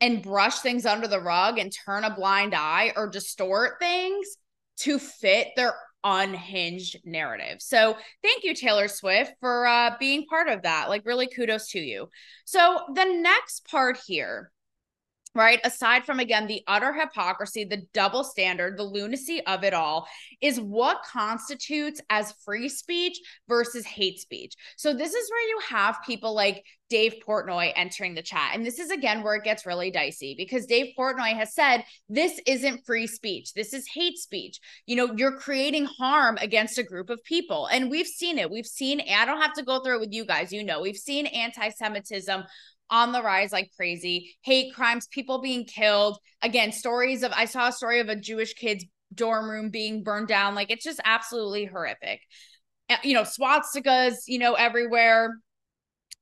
and 0.00 0.22
brush 0.22 0.58
things 0.58 0.86
under 0.86 1.06
the 1.06 1.20
rug 1.20 1.58
and 1.58 1.72
turn 1.72 2.04
a 2.04 2.14
blind 2.14 2.54
eye 2.54 2.92
or 2.96 3.08
distort 3.08 3.78
things 3.78 4.36
to 4.76 4.98
fit 4.98 5.48
their 5.56 5.74
unhinged 6.02 6.98
narrative. 7.04 7.62
So 7.62 7.96
thank 8.22 8.44
you, 8.44 8.54
Taylor 8.54 8.88
Swift, 8.88 9.32
for 9.40 9.66
uh, 9.66 9.96
being 9.98 10.26
part 10.26 10.48
of 10.48 10.62
that. 10.62 10.88
Like, 10.88 11.06
really 11.06 11.28
kudos 11.28 11.70
to 11.70 11.78
you. 11.78 12.08
So 12.44 12.80
the 12.94 13.04
next 13.04 13.66
part 13.70 13.98
here 14.06 14.50
right? 15.34 15.60
Aside 15.64 16.04
from, 16.04 16.20
again, 16.20 16.46
the 16.46 16.62
utter 16.66 16.92
hypocrisy, 16.92 17.64
the 17.64 17.82
double 17.92 18.24
standard, 18.24 18.78
the 18.78 18.84
lunacy 18.84 19.44
of 19.46 19.64
it 19.64 19.74
all, 19.74 20.06
is 20.40 20.60
what 20.60 21.02
constitutes 21.02 22.00
as 22.10 22.34
free 22.44 22.68
speech 22.68 23.18
versus 23.48 23.84
hate 23.84 24.18
speech. 24.18 24.54
So, 24.76 24.94
this 24.94 25.14
is 25.14 25.30
where 25.30 25.48
you 25.48 25.58
have 25.68 25.98
people 26.06 26.34
like 26.34 26.64
Dave 26.90 27.16
Portnoy 27.26 27.72
entering 27.74 28.14
the 28.14 28.22
chat. 28.22 28.52
And 28.54 28.64
this 28.64 28.78
is, 28.78 28.90
again, 28.90 29.22
where 29.22 29.34
it 29.34 29.44
gets 29.44 29.66
really 29.66 29.90
dicey 29.90 30.34
because 30.36 30.66
Dave 30.66 30.94
Portnoy 30.96 31.34
has 31.34 31.54
said 31.54 31.84
this 32.08 32.40
isn't 32.46 32.84
free 32.86 33.06
speech. 33.06 33.52
This 33.54 33.72
is 33.72 33.88
hate 33.92 34.18
speech. 34.18 34.60
You 34.86 34.96
know, 34.96 35.12
you're 35.16 35.38
creating 35.38 35.86
harm 35.86 36.38
against 36.40 36.78
a 36.78 36.82
group 36.82 37.10
of 37.10 37.24
people. 37.24 37.66
And 37.66 37.90
we've 37.90 38.06
seen 38.06 38.38
it. 38.38 38.50
We've 38.50 38.66
seen, 38.66 39.00
I 39.00 39.24
don't 39.24 39.40
have 39.40 39.54
to 39.54 39.64
go 39.64 39.80
through 39.80 39.96
it 39.96 40.00
with 40.00 40.12
you 40.12 40.24
guys, 40.24 40.52
you 40.52 40.62
know, 40.62 40.80
we've 40.80 40.96
seen 40.96 41.26
anti 41.26 41.70
Semitism 41.70 42.44
on 42.90 43.12
the 43.12 43.22
rise 43.22 43.52
like 43.52 43.70
crazy. 43.76 44.36
Hate 44.42 44.74
crimes, 44.74 45.06
people 45.08 45.40
being 45.40 45.64
killed. 45.64 46.18
Again, 46.42 46.72
stories 46.72 47.22
of 47.22 47.32
I 47.32 47.46
saw 47.46 47.68
a 47.68 47.72
story 47.72 48.00
of 48.00 48.08
a 48.08 48.16
Jewish 48.16 48.54
kid's 48.54 48.84
dorm 49.14 49.48
room 49.48 49.70
being 49.70 50.02
burned 50.02 50.28
down. 50.28 50.54
Like 50.54 50.70
it's 50.70 50.84
just 50.84 51.00
absolutely 51.04 51.64
horrific. 51.64 52.20
Uh, 52.90 52.96
you 53.02 53.14
know, 53.14 53.22
swastikas, 53.22 54.14
you 54.26 54.38
know, 54.38 54.54
everywhere. 54.54 55.36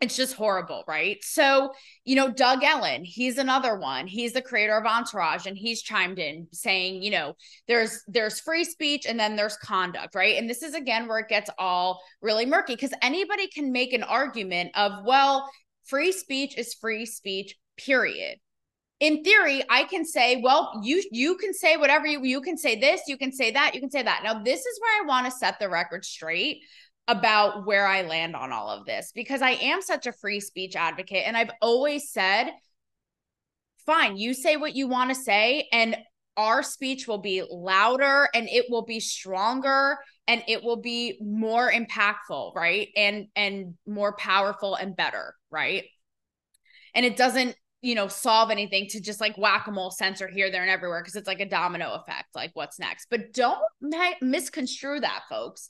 It's 0.01 0.17
just 0.17 0.35
horrible, 0.35 0.83
right? 0.89 1.19
So, 1.23 1.71
you 2.05 2.17
know, 2.17 2.29
Doug 2.29 2.65
Ellin, 2.65 3.05
he's 3.05 3.39
another 3.39 3.79
one. 3.79 4.09
He's 4.09 4.33
the 4.33 4.43
creator 4.43 4.77
of 4.77 4.85
Entourage 4.85 5.47
and 5.47 5.57
he's 5.57 5.81
chimed 5.81 6.19
in 6.19 6.49
saying, 6.53 7.05
you 7.05 7.13
know, 7.13 7.35
there's 7.69 8.03
there's 8.09 8.41
free 8.41 8.65
speech 8.65 9.07
and 9.07 9.19
then 9.19 9.37
there's 9.37 9.57
conduct, 9.59 10.17
right? 10.17 10.39
And 10.39 10.51
this 10.51 10.65
is 10.65 10.75
again 10.75 11.07
where 11.07 11.21
it 11.21 11.29
gets 11.29 11.51
all 11.57 12.03
really 12.21 12.47
murky 12.47 12.75
because 12.75 12.93
anybody 13.01 13.47
can 13.47 13.71
make 13.71 13.93
an 13.93 14.03
argument 14.03 14.73
of, 14.75 15.05
well, 15.05 15.49
free 15.85 16.13
speech 16.13 16.57
is 16.57 16.75
free 16.75 17.07
speech, 17.07 17.57
period. 17.77 18.39
In 19.01 19.25
theory, 19.25 19.65
I 19.69 19.85
can 19.85 20.05
say, 20.05 20.41
well, 20.43 20.81
you 20.83 21.03
you 21.11 21.37
can 21.37 21.53
say 21.53 21.77
whatever 21.77 22.07
you 22.07 22.23
you 22.25 22.41
can 22.41 22.57
say 22.57 22.79
this, 22.79 23.03
you 23.09 23.19
can 23.19 23.33
say 23.33 23.51
that, 23.51 23.75
you 23.75 23.81
can 23.81 23.91
say 23.91 24.03
that. 24.03 24.23
Now, 24.23 24.43
this 24.43 24.61
is 24.61 24.81
where 24.81 25.03
I 25.03 25.07
want 25.07 25.27
to 25.27 25.33
set 25.33 25.59
the 25.59 25.69
record 25.69 26.05
straight 26.05 26.61
about 27.09 27.67
where 27.67 27.87
I 27.87 28.03
land 28.03 28.37
on 28.37 28.53
all 28.53 28.71
of 28.71 28.87
this 28.87 29.11
because 29.13 29.43
I 29.43 29.51
am 29.53 29.83
such 29.83 30.07
a 30.07 30.13
free 30.13 30.39
speech 30.39 30.77
advocate 30.77 31.25
and 31.27 31.37
I've 31.37 31.51
always 31.61 32.11
said 32.11 32.53
fine, 33.85 34.17
you 34.17 34.35
say 34.35 34.57
what 34.57 34.77
you 34.77 34.87
want 34.87 35.11
to 35.11 35.15
say 35.15 35.69
and 35.73 35.97
our 36.37 36.63
speech 36.63 37.07
will 37.07 37.19
be 37.19 37.43
louder 37.51 38.29
and 38.35 38.49
it 38.49 38.67
will 38.71 38.85
be 38.85 39.01
stronger 39.01 39.99
and 40.29 40.43
it 40.49 40.63
will 40.63 40.81
be 40.81 41.19
more 41.21 41.71
impactful 41.71 42.55
right 42.55 42.89
and 42.97 43.27
and 43.37 43.75
more 43.87 44.15
powerful 44.17 44.75
and 44.75 44.97
better 44.97 45.35
right? 45.53 45.85
And 46.95 47.07
it 47.07 47.17
doesn't 47.17 47.57
you 47.83 47.97
know 47.97 48.09
solve 48.09 48.51
anything 48.51 48.87
to 48.89 49.01
just 49.01 49.21
like 49.21 49.37
whack-a-mole 49.37 49.91
censor 49.91 50.29
here 50.29 50.51
there 50.51 50.63
and 50.63 50.71
everywhere 50.71 51.01
because 51.03 51.17
it's 51.17 51.27
like 51.27 51.41
a 51.41 51.49
domino 51.49 51.95
effect 51.95 52.29
like 52.35 52.53
what's 52.55 52.79
next? 52.79 53.09
But 53.11 53.33
don't 53.33 53.59
misconstrue 54.23 55.01
that 55.01 55.23
folks. 55.29 55.69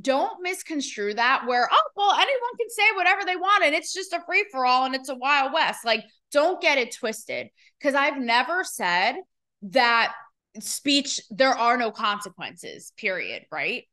Don't 0.00 0.42
misconstrue 0.42 1.14
that 1.14 1.44
where 1.46 1.68
oh 1.70 1.82
well 1.94 2.12
anyone 2.14 2.56
can 2.58 2.70
say 2.70 2.82
whatever 2.96 3.20
they 3.24 3.36
want 3.36 3.64
and 3.64 3.74
it's 3.74 3.92
just 3.92 4.14
a 4.14 4.22
free 4.26 4.46
for 4.50 4.64
all 4.64 4.84
and 4.86 4.94
it's 4.94 5.10
a 5.10 5.14
wild 5.14 5.52
west. 5.52 5.84
Like 5.84 6.04
don't 6.32 6.62
get 6.62 6.78
it 6.78 6.96
twisted 6.96 7.48
because 7.78 7.94
i've 7.94 8.16
never 8.16 8.64
said 8.64 9.16
that 9.60 10.14
speech 10.60 11.20
there 11.30 11.52
are 11.52 11.76
no 11.76 11.90
consequences 11.90 12.92
period 12.96 13.44
right? 13.52 13.84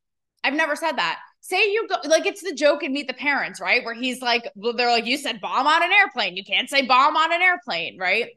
I've 0.43 0.53
never 0.53 0.77
said 0.77 0.93
that 0.93 1.19
say 1.41 1.71
you 1.71 1.87
go 1.87 1.95
like 2.05 2.25
it's 2.25 2.43
the 2.43 2.53
joke 2.53 2.83
in 2.83 2.93
meet 2.93 3.07
the 3.07 3.13
parents 3.13 3.59
right? 3.59 3.83
Where 3.83 3.93
he's 3.93 4.21
like 4.21 4.49
well 4.55 4.73
they're 4.73 4.91
like 4.91 5.05
you 5.05 5.17
said 5.17 5.41
bomb 5.41 5.67
on 5.67 5.83
an 5.83 5.91
airplane. 5.91 6.35
You 6.35 6.43
can't 6.43 6.69
say 6.69 6.85
bomb 6.85 7.15
on 7.15 7.33
an 7.33 7.41
airplane 7.41 7.97
right? 7.97 8.27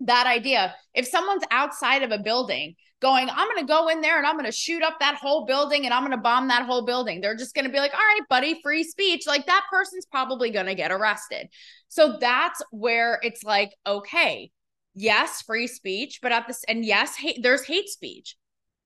That 0.00 0.26
idea. 0.26 0.74
If 0.94 1.06
someone's 1.06 1.44
outside 1.50 2.02
of 2.02 2.10
a 2.10 2.18
building 2.18 2.74
going 3.02 3.28
i'm 3.30 3.48
to 3.58 3.64
go 3.66 3.88
in 3.88 4.00
there 4.00 4.16
and 4.16 4.26
i'm 4.26 4.36
to 4.46 4.50
shoot 4.50 4.82
up 4.82 4.94
that 5.00 5.16
whole 5.16 5.44
building 5.44 5.84
and 5.84 5.92
i'm 5.92 6.10
to 6.10 6.16
bomb 6.16 6.48
that 6.48 6.64
whole 6.64 6.86
building 6.86 7.20
they're 7.20 7.36
just 7.36 7.54
to 7.66 7.70
be 7.70 7.76
like 7.78 7.92
all 7.92 8.00
right 8.00 8.22
buddy 8.30 8.58
free 8.62 8.82
speech 8.82 9.26
like 9.26 9.44
that 9.44 9.64
person's 9.70 10.06
probably 10.06 10.50
to 10.64 10.74
get 10.74 10.90
arrested. 10.90 11.46
So 11.88 12.16
that's 12.18 12.62
where 12.70 13.20
it's 13.22 13.44
like 13.44 13.74
okay 13.86 14.50
yes, 14.96 15.42
free 15.42 15.66
speech, 15.68 16.20
but 16.22 16.32
at 16.32 16.48
this, 16.48 16.64
and 16.66 16.84
yes, 16.84 17.14
hate, 17.14 17.38
there's 17.42 17.64
hate 17.64 17.88
speech. 17.88 18.36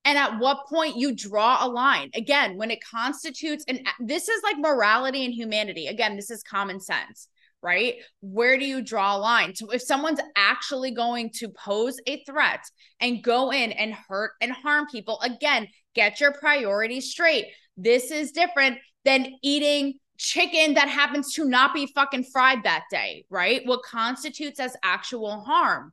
And 0.04 0.16
at 0.16 0.38
what 0.38 0.66
point 0.68 0.96
you 0.96 1.14
draw 1.14 1.64
a 1.64 1.68
line? 1.68 2.10
Again, 2.14 2.56
when 2.56 2.70
it 2.70 2.78
constitutes, 2.82 3.64
and 3.68 3.86
this 4.00 4.28
is 4.28 4.42
like 4.42 4.56
morality 4.58 5.24
and 5.24 5.34
humanity. 5.34 5.88
Again, 5.88 6.16
this 6.16 6.30
is 6.30 6.42
common 6.42 6.80
sense, 6.80 7.28
right? 7.62 7.96
Where 8.20 8.58
do 8.58 8.64
you 8.64 8.82
draw 8.82 9.16
a 9.16 9.18
line? 9.18 9.54
So 9.54 9.70
if 9.70 9.82
someone's 9.82 10.20
actually 10.36 10.92
going 10.92 11.30
to 11.34 11.48
pose 11.50 11.98
a 12.06 12.24
threat 12.24 12.62
and 13.00 13.22
go 13.22 13.52
in 13.52 13.72
and 13.72 13.94
hurt 14.08 14.32
and 14.40 14.52
harm 14.52 14.86
people, 14.90 15.20
again, 15.20 15.68
get 15.94 16.20
your 16.20 16.32
priorities 16.32 17.10
straight. 17.10 17.46
this 17.76 18.10
is 18.10 18.32
different 18.32 18.78
than 19.04 19.34
eating 19.42 19.94
chicken 20.18 20.74
that 20.74 20.88
happens 20.88 21.32
to 21.32 21.46
not 21.46 21.72
be 21.74 21.86
fucking 21.94 22.24
fried 22.24 22.62
that 22.64 22.84
day, 22.90 23.24
right? 23.30 23.62
What 23.64 23.82
constitutes 23.82 24.60
as 24.60 24.76
actual 24.84 25.40
harm. 25.40 25.92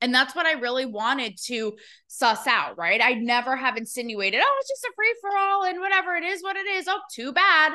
And 0.00 0.14
that's 0.14 0.34
what 0.34 0.46
I 0.46 0.52
really 0.52 0.86
wanted 0.86 1.38
to 1.46 1.76
suss 2.06 2.46
out, 2.46 2.78
right? 2.78 3.00
I 3.02 3.14
never 3.14 3.56
have 3.56 3.76
insinuated, 3.76 4.40
oh, 4.42 4.56
it's 4.60 4.68
just 4.68 4.84
a 4.84 4.92
free 4.94 5.14
for 5.20 5.36
all 5.36 5.64
and 5.64 5.80
whatever 5.80 6.14
it 6.14 6.24
is, 6.24 6.42
what 6.42 6.56
it 6.56 6.66
is. 6.66 6.86
Oh, 6.88 7.00
too 7.12 7.32
bad. 7.32 7.72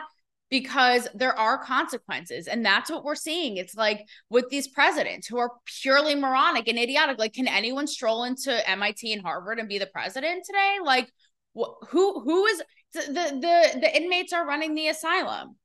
Because 0.49 1.07
there 1.15 1.37
are 1.37 1.57
consequences. 1.63 2.47
And 2.47 2.63
that's 2.63 2.91
what 2.91 3.03
we're 3.03 3.15
seeing. 3.15 3.57
It's 3.57 3.75
like 3.75 4.05
with 4.29 4.49
these 4.49 4.67
presidents 4.67 5.27
who 5.27 5.37
are 5.37 5.51
purely 5.81 6.13
moronic 6.13 6.67
and 6.67 6.77
idiotic. 6.77 7.17
Like, 7.17 7.33
can 7.33 7.47
anyone 7.47 7.87
stroll 7.87 8.23
into 8.23 8.69
MIT 8.69 9.11
and 9.13 9.23
Harvard 9.23 9.57
and 9.57 9.67
be 9.67 9.79
the 9.79 9.87
president 9.87 10.43
today? 10.45 10.77
Like, 10.83 11.11
wh- 11.57 11.73
who 11.89 12.19
who 12.21 12.45
is 12.45 12.61
the 12.93 13.01
the 13.01 13.79
the 13.79 13.97
inmates 13.97 14.31
are 14.31 14.45
running 14.45 14.75
the 14.75 14.89
asylum 14.89 15.55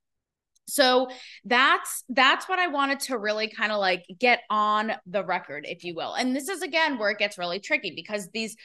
so 0.69 1.09
that's 1.45 2.05
that's 2.11 2.49
what 2.49 2.59
i 2.59 2.67
wanted 2.67 3.01
to 3.01 3.19
really 3.19 3.49
kind 3.49 3.73
of 3.73 3.79
like 3.79 4.05
get 4.19 4.41
on 4.51 4.93
the 5.07 5.25
record 5.25 5.65
if 5.67 5.85
you 5.85 5.95
will. 5.95 6.15
And 6.15 6.35
this 6.35 6.49
is 6.49 6.63
again 6.63 6.99
where 6.99 7.11
it 7.11 7.19
gets 7.19 7.39
really 7.39 7.61
tricky 7.61 7.93
because 7.95 8.29
these 8.33 8.57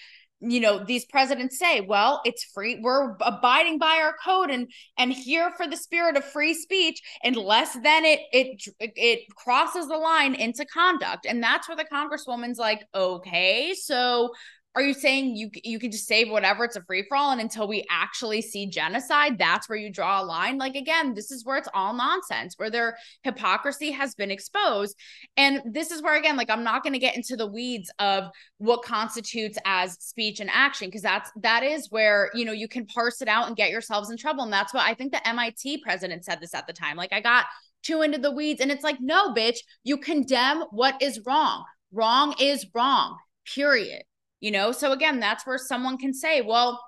you 0.41 0.59
know 0.59 0.83
these 0.83 1.05
presidents 1.05 1.57
say 1.57 1.79
well 1.79 2.19
it's 2.25 2.43
free 2.43 2.77
we're 2.81 3.15
abiding 3.21 3.79
by 3.79 4.01
our 4.03 4.13
code 4.25 4.49
and 4.49 4.69
and 4.97 5.13
here 5.13 5.51
for 5.55 5.67
the 5.67 5.77
spirit 5.77 6.17
of 6.17 6.25
free 6.25 6.53
speech 6.53 7.01
unless 7.23 7.73
then 7.81 8.03
it 8.03 8.19
it 8.33 8.61
it 8.79 9.19
crosses 9.35 9.87
the 9.87 9.95
line 9.97 10.35
into 10.35 10.65
conduct. 10.65 11.25
And 11.25 11.41
that's 11.41 11.67
where 11.67 11.77
the 11.77 11.85
congresswoman's 11.85 12.59
like 12.59 12.83
okay 12.93 13.73
so 13.73 14.31
are 14.75 14.81
you 14.81 14.93
saying 14.93 15.35
you 15.35 15.51
you 15.63 15.77
can 15.77 15.91
just 15.91 16.07
save 16.07 16.29
whatever 16.29 16.63
it's 16.63 16.75
a 16.75 16.83
free 16.83 17.05
for 17.07 17.15
all 17.15 17.31
and 17.31 17.39
until 17.39 17.67
we 17.67 17.85
actually 17.91 18.41
see 18.41 18.65
genocide 18.65 19.37
that's 19.37 19.69
where 19.69 19.77
you 19.77 19.91
draw 19.91 20.21
a 20.21 20.25
line? 20.25 20.57
Like 20.57 20.75
again 20.75 21.13
this 21.13 21.31
is 21.31 21.45
where 21.45 21.57
it's 21.57 21.69
all 21.73 21.93
nonsense 21.93 22.55
where 22.57 22.71
their 22.71 22.97
hypocrisy 23.21 23.91
has 23.91 24.15
been 24.15 24.31
exposed. 24.31 24.97
And 25.37 25.61
this 25.65 25.91
is 25.91 26.01
where 26.01 26.17
again 26.17 26.37
like 26.37 26.49
I'm 26.49 26.63
not 26.63 26.81
going 26.81 26.93
to 26.93 26.99
get 26.99 27.15
into 27.15 27.35
the 27.35 27.47
weeds 27.47 27.91
of 27.99 28.25
what 28.57 28.83
constitutes 28.83 29.57
as 29.65 29.93
speech 29.99 30.39
and 30.39 30.49
action 30.51 30.87
because 30.87 31.03
that's 31.03 31.31
that 31.41 31.63
is 31.63 31.87
where 31.91 32.31
you 32.33 32.45
know 32.45 32.51
you 32.51 32.67
can 32.67 32.85
parse 32.87 33.21
it 33.21 33.27
out 33.27 33.47
and 33.47 33.55
get 33.55 33.69
yourselves 33.69 34.09
in 34.09 34.17
trouble. 34.17 34.43
And 34.43 34.53
that's 34.53 34.73
what 34.73 34.83
I 34.83 34.95
think 34.95 35.11
the 35.11 35.27
MIT 35.27 35.83
president 35.83 36.25
said 36.25 36.39
this 36.41 36.55
at 36.55 36.65
the 36.65 36.73
time. 36.73 36.97
Like 36.97 37.13
I 37.13 37.21
got 37.21 37.45
too 37.83 38.01
into 38.01 38.17
the 38.17 38.31
weeds 38.31 38.59
and 38.59 38.71
it's 38.71 38.83
like 38.83 38.97
no 38.99 39.33
bitch 39.33 39.57
you 39.83 39.97
condemn 39.97 40.63
what 40.71 40.99
is 40.99 41.19
wrong. 41.25 41.63
Wrong 41.91 42.33
is 42.39 42.65
wrong 42.73 43.17
period 43.45 44.03
you 44.43 44.51
know? 44.51 44.73
So 44.73 44.91
again 44.91 45.21
that's 45.21 45.47
where 45.47 45.57
someone 45.57 45.97
can 45.97 46.13
say 46.13 46.41
well 46.41 46.83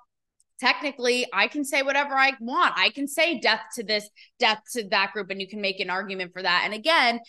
technically 0.60 1.26
i 1.32 1.48
can 1.48 1.64
say 1.64 1.82
whatever 1.82 2.14
i 2.14 2.32
want. 2.40 2.74
I 2.76 2.90
can 2.90 3.08
say 3.08 3.40
death 3.40 3.62
to 3.76 3.82
this 3.82 4.08
death 4.38 4.60
to 4.74 4.86
that 4.90 5.12
group 5.12 5.30
and 5.30 5.40
you 5.40 5.48
can 5.48 5.60
make 5.62 5.80
an 5.80 5.90
argument 5.90 6.32
for 6.34 6.42
that. 6.42 6.62
And 6.64 6.74
again 6.74 7.20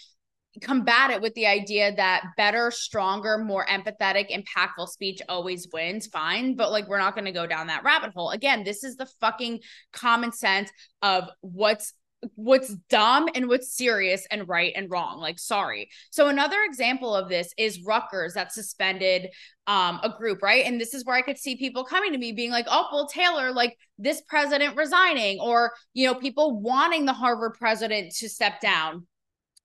combat 0.62 1.12
it 1.12 1.22
with 1.22 1.34
the 1.36 1.46
idea 1.46 1.96
that 1.96 2.24
better 2.36 2.72
stronger 2.72 3.38
more 3.38 3.66
empathetic 3.68 4.28
impactful 4.32 4.88
speech 4.90 5.22
always 5.30 5.68
wins. 5.72 6.08
Fine 6.08 6.56
but 6.56 6.72
like 6.72 6.90
we're 6.90 6.98
not 6.98 7.16
going 7.16 7.26
to 7.26 7.32
go 7.32 7.48
down 7.48 7.68
that 7.68 7.86
rabbit 7.86 8.12
hole. 8.14 8.32
Again 8.32 8.66
this 8.66 8.84
is 8.84 8.98
the 8.98 9.08
fucking 9.22 9.62
common 9.94 10.34
sense 10.34 10.70
of 11.02 11.30
what's 11.40 11.94
what's 12.36 12.74
dumb 12.90 13.30
and 13.36 13.48
what's 13.48 13.76
serious 13.76 14.26
and 14.32 14.48
right 14.48 14.74
and 14.76 14.90
wrong. 14.90 15.20
Like, 15.20 15.40
sorry. 15.40 15.90
So 16.10 16.28
another 16.28 16.64
example 16.64 17.16
of 17.16 17.30
this 17.30 17.54
is 17.58 17.84
Rutgers 17.84 18.34
that 18.34 18.52
suspended 18.52 19.30
um, 19.68 20.00
a 20.04 20.14
group, 20.18 20.42
right? 20.42 20.66
And 20.66 20.80
this 20.80 20.94
is 20.94 21.06
where 21.06 21.16
I 21.16 21.22
could 21.22 21.38
see 21.38 21.58
people 21.58 21.84
coming 21.84 22.14
to 22.14 22.18
me 22.18 22.32
being 22.32 22.52
like, 22.52 22.66
oh, 22.70 22.88
well, 22.92 23.08
Taylor, 23.08 23.52
like 23.52 23.78
this 23.98 24.22
president 24.22 24.76
resigning, 24.76 25.40
or, 25.40 25.74
you 25.94 26.08
know, 26.08 26.16
people 26.16 26.60
wanting 26.60 27.06
the 27.06 27.14
Harvard 27.14 27.54
president 27.54 28.14
to 28.16 28.30
step 28.30 28.62
down 28.62 29.06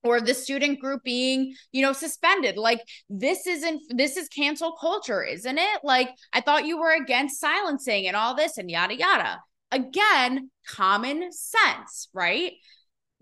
or 0.04 0.20
the 0.20 0.34
student 0.34 0.80
group 0.80 1.02
being 1.04 1.54
you 1.70 1.80
know 1.80 1.92
suspended 1.92 2.56
like 2.56 2.80
this 3.08 3.46
isn't 3.46 3.80
this 3.90 4.16
is 4.16 4.28
cancel 4.28 4.72
culture 4.72 5.22
isn't 5.22 5.58
it 5.58 5.80
like 5.84 6.10
i 6.32 6.40
thought 6.40 6.66
you 6.66 6.76
were 6.76 6.92
against 6.92 7.40
silencing 7.40 8.08
and 8.08 8.16
all 8.16 8.34
this 8.34 8.58
and 8.58 8.68
yada 8.68 8.96
yada 8.96 9.40
Again, 9.72 10.50
common 10.68 11.32
sense, 11.32 12.08
right? 12.12 12.52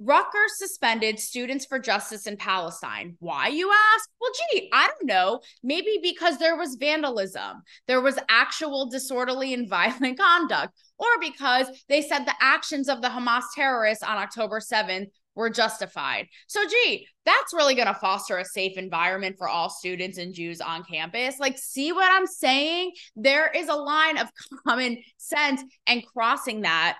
Rutgers 0.02 0.56
suspended 0.56 1.18
Students 1.18 1.66
for 1.66 1.78
Justice 1.78 2.26
in 2.26 2.38
Palestine. 2.38 3.16
Why, 3.20 3.48
you 3.48 3.70
ask? 3.70 4.08
Well, 4.20 4.30
gee, 4.52 4.70
I 4.72 4.88
don't 4.88 5.06
know. 5.06 5.40
Maybe 5.62 6.00
because 6.02 6.38
there 6.38 6.56
was 6.56 6.76
vandalism, 6.76 7.62
there 7.86 8.00
was 8.00 8.18
actual 8.28 8.88
disorderly 8.88 9.54
and 9.54 9.68
violent 9.68 10.18
conduct, 10.18 10.72
or 10.98 11.06
because 11.20 11.66
they 11.88 12.02
said 12.02 12.24
the 12.24 12.34
actions 12.40 12.88
of 12.88 13.02
the 13.02 13.08
Hamas 13.08 13.44
terrorists 13.54 14.02
on 14.02 14.16
October 14.16 14.58
7th 14.60 15.08
were 15.34 15.50
justified. 15.50 16.28
So, 16.46 16.60
gee, 16.66 17.06
that's 17.24 17.54
really 17.54 17.74
going 17.74 17.86
to 17.86 17.94
foster 17.94 18.38
a 18.38 18.44
safe 18.44 18.76
environment 18.76 19.36
for 19.38 19.48
all 19.48 19.70
students 19.70 20.18
and 20.18 20.34
Jews 20.34 20.60
on 20.60 20.84
campus. 20.84 21.38
Like, 21.38 21.58
see 21.58 21.92
what 21.92 22.10
I'm 22.10 22.26
saying? 22.26 22.92
There 23.16 23.48
is 23.48 23.68
a 23.68 23.74
line 23.74 24.18
of 24.18 24.28
common 24.66 24.98
sense, 25.18 25.62
and 25.86 26.04
crossing 26.06 26.62
that 26.62 26.98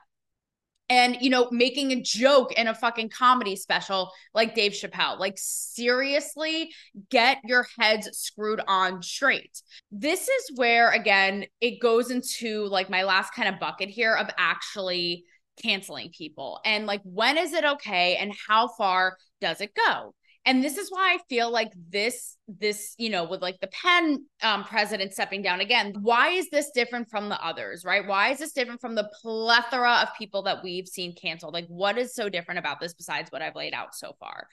and 0.91 1.19
you 1.21 1.31
know 1.31 1.49
making 1.53 1.93
a 1.93 2.03
joke 2.03 2.53
in 2.53 2.67
a 2.67 2.75
fucking 2.75 3.09
comedy 3.09 3.57
special 3.57 4.11
like 4.35 4.55
Dave 4.55 4.73
Chappelle 4.73 5.19
like 5.19 5.35
seriously 5.37 6.71
get 7.09 7.39
your 7.45 7.67
heads 7.79 8.09
screwed 8.19 8.61
on 8.67 9.03
straight 9.03 9.63
this 9.91 10.29
is 10.29 10.51
where 10.57 10.91
again 10.91 11.47
it 11.61 11.81
goes 11.81 12.11
into 12.11 12.67
like 12.67 12.91
my 12.91 13.05
last 13.05 13.33
kind 13.33 13.49
of 13.49 13.61
bucket 13.61 13.89
here 13.89 14.15
of 14.15 14.29
actually 14.37 15.25
canceling 15.63 16.11
people. 16.17 16.61
And 16.65 16.87
like 16.87 17.01
when 17.05 17.39
is 17.39 17.53
it 17.53 17.65
okay 17.65 18.17
and 18.17 18.33
how 18.49 18.69
far 18.69 19.17
does 19.41 19.61
it 19.61 19.73
go? 19.75 20.15
And 20.47 20.65
this 20.65 20.79
is 20.79 20.91
why 20.91 21.15
i 21.15 21.19
feel 21.29 21.51
like 21.53 21.71
this 21.91 22.37
this 22.49 22.95
you 22.99 23.11
know 23.11 23.25
with 23.25 23.43
like 23.43 23.61
the 23.61 23.69
penn 23.69 24.25
um, 24.43 24.65
president 24.65 25.13
stepping 25.13 25.43
down 25.43 25.61
again 25.61 25.95
why 26.01 26.31
is 26.31 26.49
this 26.51 26.71
different 26.75 27.11
from 27.11 27.29
the 27.29 27.45
others 27.45 27.85
right? 27.85 28.07
Why 28.07 28.31
is 28.31 28.39
this 28.39 28.53
different 28.53 28.81
from 28.81 28.95
the 28.95 29.11
plethora 29.23 29.99
of 30.03 30.09
people 30.19 30.43
that 30.45 30.65
we've 30.65 30.89
seen 30.89 31.15
canceled? 31.15 31.55
Like 31.55 31.67
what 31.69 31.99
is 31.99 32.15
so 32.15 32.29
different 32.29 32.59
about 32.59 32.81
this 32.81 32.95
besides 32.95 33.31
what 33.31 33.43
i've 33.43 33.55
laid 33.55 33.75
out 33.75 33.95
so 33.95 34.15
far? 34.19 34.47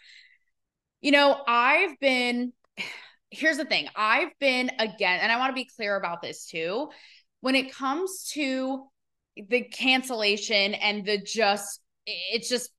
You 1.01 1.11
know 1.11 1.41
i've 1.47 1.97
been 1.99 2.53
here's 3.31 3.57
the 3.57 3.65
thing. 3.65 3.87
I've 3.95 4.37
been 4.39 4.71
again 4.79 5.19
and 5.21 5.31
i 5.31 5.37
want 5.37 5.51
to 5.51 5.61
be 5.61 5.69
clear 5.75 5.95
about 5.95 6.21
this 6.21 6.45
too. 6.47 6.89
When 7.41 7.55
it 7.55 7.73
comes 7.73 8.29
to 8.33 8.87
the 9.49 9.61
cancellation 9.63 10.73
and 10.75 11.05
the 11.05 11.17
just 11.17 11.81
it's 12.05 12.49
just 12.49 12.71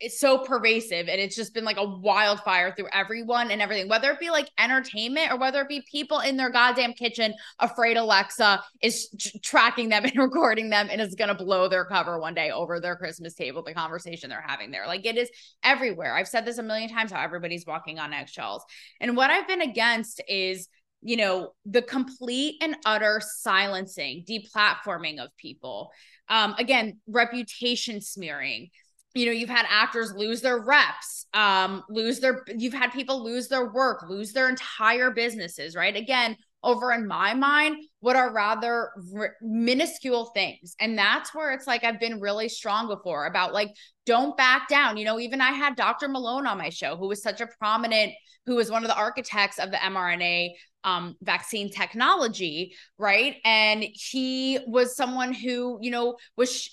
it's 0.00 0.20
so 0.20 0.38
pervasive 0.38 1.08
and 1.08 1.20
it's 1.20 1.36
just 1.36 1.54
been 1.54 1.64
like 1.64 1.78
a 1.78 1.84
wildfire 1.84 2.74
through 2.74 2.88
everyone 2.92 3.50
and 3.50 3.62
everything. 3.62 3.88
Whether 3.88 4.10
it 4.10 4.20
be 4.20 4.28
like 4.28 4.50
entertainment 4.58 5.32
or 5.32 5.38
whether 5.38 5.62
it 5.62 5.68
be 5.68 5.82
people 5.90 6.18
in 6.18 6.36
their 6.36 6.50
goddamn 6.50 6.92
kitchen 6.92 7.32
afraid 7.60 7.96
alexa 7.96 8.62
is 8.82 9.08
tr- 9.18 9.38
tracking 9.42 9.88
them 9.88 10.04
and 10.04 10.16
recording 10.16 10.68
them 10.68 10.88
and 10.90 11.00
is 11.00 11.14
going 11.14 11.28
to 11.28 11.34
blow 11.34 11.68
their 11.68 11.84
cover 11.84 12.18
one 12.18 12.34
day 12.34 12.50
over 12.50 12.80
their 12.80 12.96
christmas 12.96 13.34
table 13.34 13.62
the 13.62 13.72
conversation 13.72 14.28
they're 14.28 14.44
having 14.46 14.70
there. 14.70 14.86
Like 14.86 15.06
it 15.06 15.16
is 15.16 15.30
everywhere. 15.62 16.14
I've 16.14 16.28
said 16.28 16.44
this 16.44 16.58
a 16.58 16.62
million 16.62 16.90
times 16.90 17.12
how 17.12 17.22
everybody's 17.22 17.64
walking 17.66 17.98
on 17.98 18.12
eggshells. 18.12 18.64
And 19.00 19.16
what 19.16 19.30
i've 19.30 19.48
been 19.48 19.62
against 19.62 20.22
is 20.28 20.68
you 21.04 21.16
know, 21.18 21.52
the 21.66 21.82
complete 21.82 22.56
and 22.62 22.76
utter 22.86 23.20
silencing, 23.22 24.24
deplatforming 24.26 25.22
of 25.22 25.36
people. 25.36 25.92
Um, 26.28 26.54
again, 26.58 26.98
reputation 27.06 28.00
smearing. 28.00 28.70
You 29.14 29.26
know, 29.26 29.32
you've 29.32 29.50
had 29.50 29.66
actors 29.68 30.14
lose 30.16 30.40
their 30.40 30.58
reps, 30.58 31.26
um, 31.34 31.84
lose 31.88 32.18
their, 32.20 32.42
you've 32.56 32.74
had 32.74 32.90
people 32.90 33.22
lose 33.22 33.48
their 33.48 33.70
work, 33.70 34.06
lose 34.08 34.32
their 34.32 34.48
entire 34.48 35.10
businesses, 35.10 35.76
right? 35.76 35.94
Again, 35.94 36.36
over 36.64 36.92
in 36.92 37.06
my 37.06 37.34
mind, 37.34 37.76
what 38.00 38.16
are 38.16 38.32
rather 38.32 38.90
r- 39.16 39.36
minuscule 39.42 40.26
things. 40.34 40.74
And 40.80 40.98
that's 40.98 41.34
where 41.34 41.52
it's 41.52 41.66
like 41.66 41.84
I've 41.84 42.00
been 42.00 42.20
really 42.20 42.48
strong 42.48 42.88
before 42.88 43.26
about 43.26 43.52
like, 43.52 43.70
don't 44.06 44.36
back 44.36 44.68
down. 44.68 44.96
You 44.96 45.04
know, 45.04 45.20
even 45.20 45.40
I 45.40 45.52
had 45.52 45.76
Dr. 45.76 46.08
Malone 46.08 46.46
on 46.46 46.58
my 46.58 46.70
show, 46.70 46.96
who 46.96 47.08
was 47.08 47.22
such 47.22 47.40
a 47.40 47.48
prominent, 47.58 48.12
who 48.46 48.56
was 48.56 48.70
one 48.70 48.82
of 48.82 48.88
the 48.88 48.96
architects 48.96 49.58
of 49.58 49.70
the 49.70 49.76
mRNA 49.76 50.50
um, 50.84 51.16
vaccine 51.22 51.70
technology, 51.70 52.74
right? 52.98 53.36
And 53.44 53.84
he 53.84 54.58
was 54.66 54.96
someone 54.96 55.32
who, 55.32 55.78
you 55.80 55.90
know, 55.90 56.16
was. 56.36 56.54
Sh- 56.54 56.70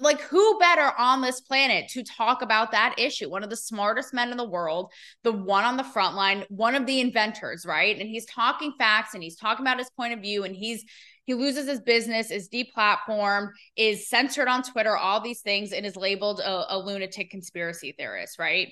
like 0.00 0.20
who 0.22 0.58
better 0.58 0.92
on 0.98 1.20
this 1.20 1.40
planet 1.40 1.88
to 1.90 2.02
talk 2.02 2.42
about 2.42 2.72
that 2.72 2.94
issue? 2.98 3.30
One 3.30 3.44
of 3.44 3.50
the 3.50 3.56
smartest 3.56 4.14
men 4.14 4.30
in 4.30 4.36
the 4.36 4.48
world 4.48 4.92
the 5.22 5.32
one 5.32 5.64
on 5.64 5.76
the 5.76 5.84
front 5.84 6.16
line 6.16 6.44
one 6.48 6.74
of 6.74 6.86
the 6.86 7.00
inventors 7.00 7.66
right? 7.66 7.98
And 7.98 8.08
he's 8.08 8.26
talking 8.26 8.72
facts 8.78 9.14
and 9.14 9.22
he's 9.22 9.36
talking 9.36 9.64
about 9.64 9.78
his 9.78 9.90
point 9.90 10.14
of 10.14 10.20
view 10.20 10.44
and 10.44 10.54
he's 10.54 10.84
he 11.24 11.34
loses 11.34 11.68
his 11.68 11.80
business 11.80 12.30
is 12.30 12.48
deplatformed 12.48 13.50
is 13.76 14.08
censored 14.08 14.48
on 14.48 14.62
twitter 14.62 14.96
all 14.96 15.20
these 15.20 15.40
things 15.40 15.72
and 15.72 15.86
is 15.86 15.96
labeled 15.96 16.40
a, 16.40 16.74
a 16.74 16.78
lunatic 16.78 17.30
conspiracy 17.30 17.94
theorist 17.96 18.38
right 18.38 18.68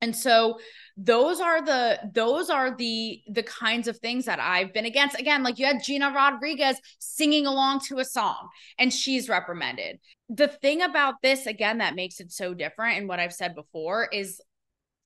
And 0.00 0.14
so 0.14 0.58
those 0.96 1.40
are 1.40 1.62
the 1.64 1.98
those 2.12 2.50
are 2.50 2.76
the 2.76 3.20
the 3.28 3.42
kinds 3.42 3.88
of 3.88 3.98
things 3.98 4.24
that 4.26 4.40
I've 4.40 4.72
been 4.72 4.84
against. 4.84 5.18
Again, 5.18 5.42
like 5.42 5.58
you 5.58 5.66
had 5.66 5.82
Gina 5.82 6.12
Rodriguez 6.14 6.80
singing 6.98 7.46
along 7.46 7.80
to 7.88 7.98
a 7.98 8.04
song 8.04 8.48
and 8.78 8.92
she's 8.92 9.28
reprimanded. 9.28 9.98
The 10.28 10.48
thing 10.48 10.82
about 10.82 11.14
this 11.22 11.46
again 11.46 11.78
that 11.78 11.96
makes 11.96 12.20
it 12.20 12.30
so 12.30 12.54
different 12.54 12.98
and 12.98 13.08
what 13.08 13.20
I've 13.20 13.32
said 13.32 13.54
before 13.54 14.08
is 14.12 14.40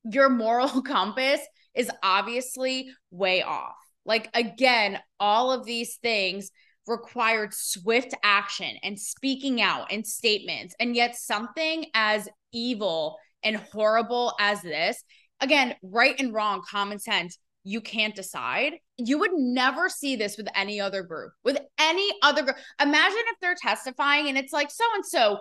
your 0.04 0.28
moral 0.28 0.82
compass 0.82 1.40
is 1.74 1.90
obviously 2.02 2.90
way 3.10 3.42
off. 3.42 3.76
Like 4.04 4.28
again, 4.34 4.98
all 5.20 5.52
of 5.52 5.64
these 5.64 5.96
things 5.96 6.50
required 6.86 7.54
swift 7.54 8.14
action 8.24 8.76
and 8.82 8.98
speaking 8.98 9.62
out 9.62 9.92
and 9.92 10.06
statements 10.06 10.74
and 10.80 10.96
yet 10.96 11.16
something 11.16 11.86
as 11.94 12.28
evil 12.52 13.16
and 13.44 13.56
horrible 13.56 14.34
as 14.40 14.62
this, 14.62 15.02
again, 15.40 15.74
right 15.82 16.14
and 16.18 16.32
wrong, 16.32 16.62
common 16.68 16.98
sense, 16.98 17.38
you 17.64 17.80
can't 17.80 18.14
decide. 18.14 18.74
You 18.96 19.18
would 19.20 19.32
never 19.34 19.88
see 19.88 20.16
this 20.16 20.36
with 20.36 20.48
any 20.54 20.80
other 20.80 21.02
group, 21.02 21.32
with 21.44 21.58
any 21.78 22.10
other 22.22 22.42
group. 22.42 22.56
Imagine 22.80 23.22
if 23.28 23.38
they're 23.40 23.56
testifying 23.60 24.28
and 24.28 24.36
it's 24.36 24.52
like 24.52 24.70
so 24.70 24.84
and 24.94 25.04
so. 25.04 25.40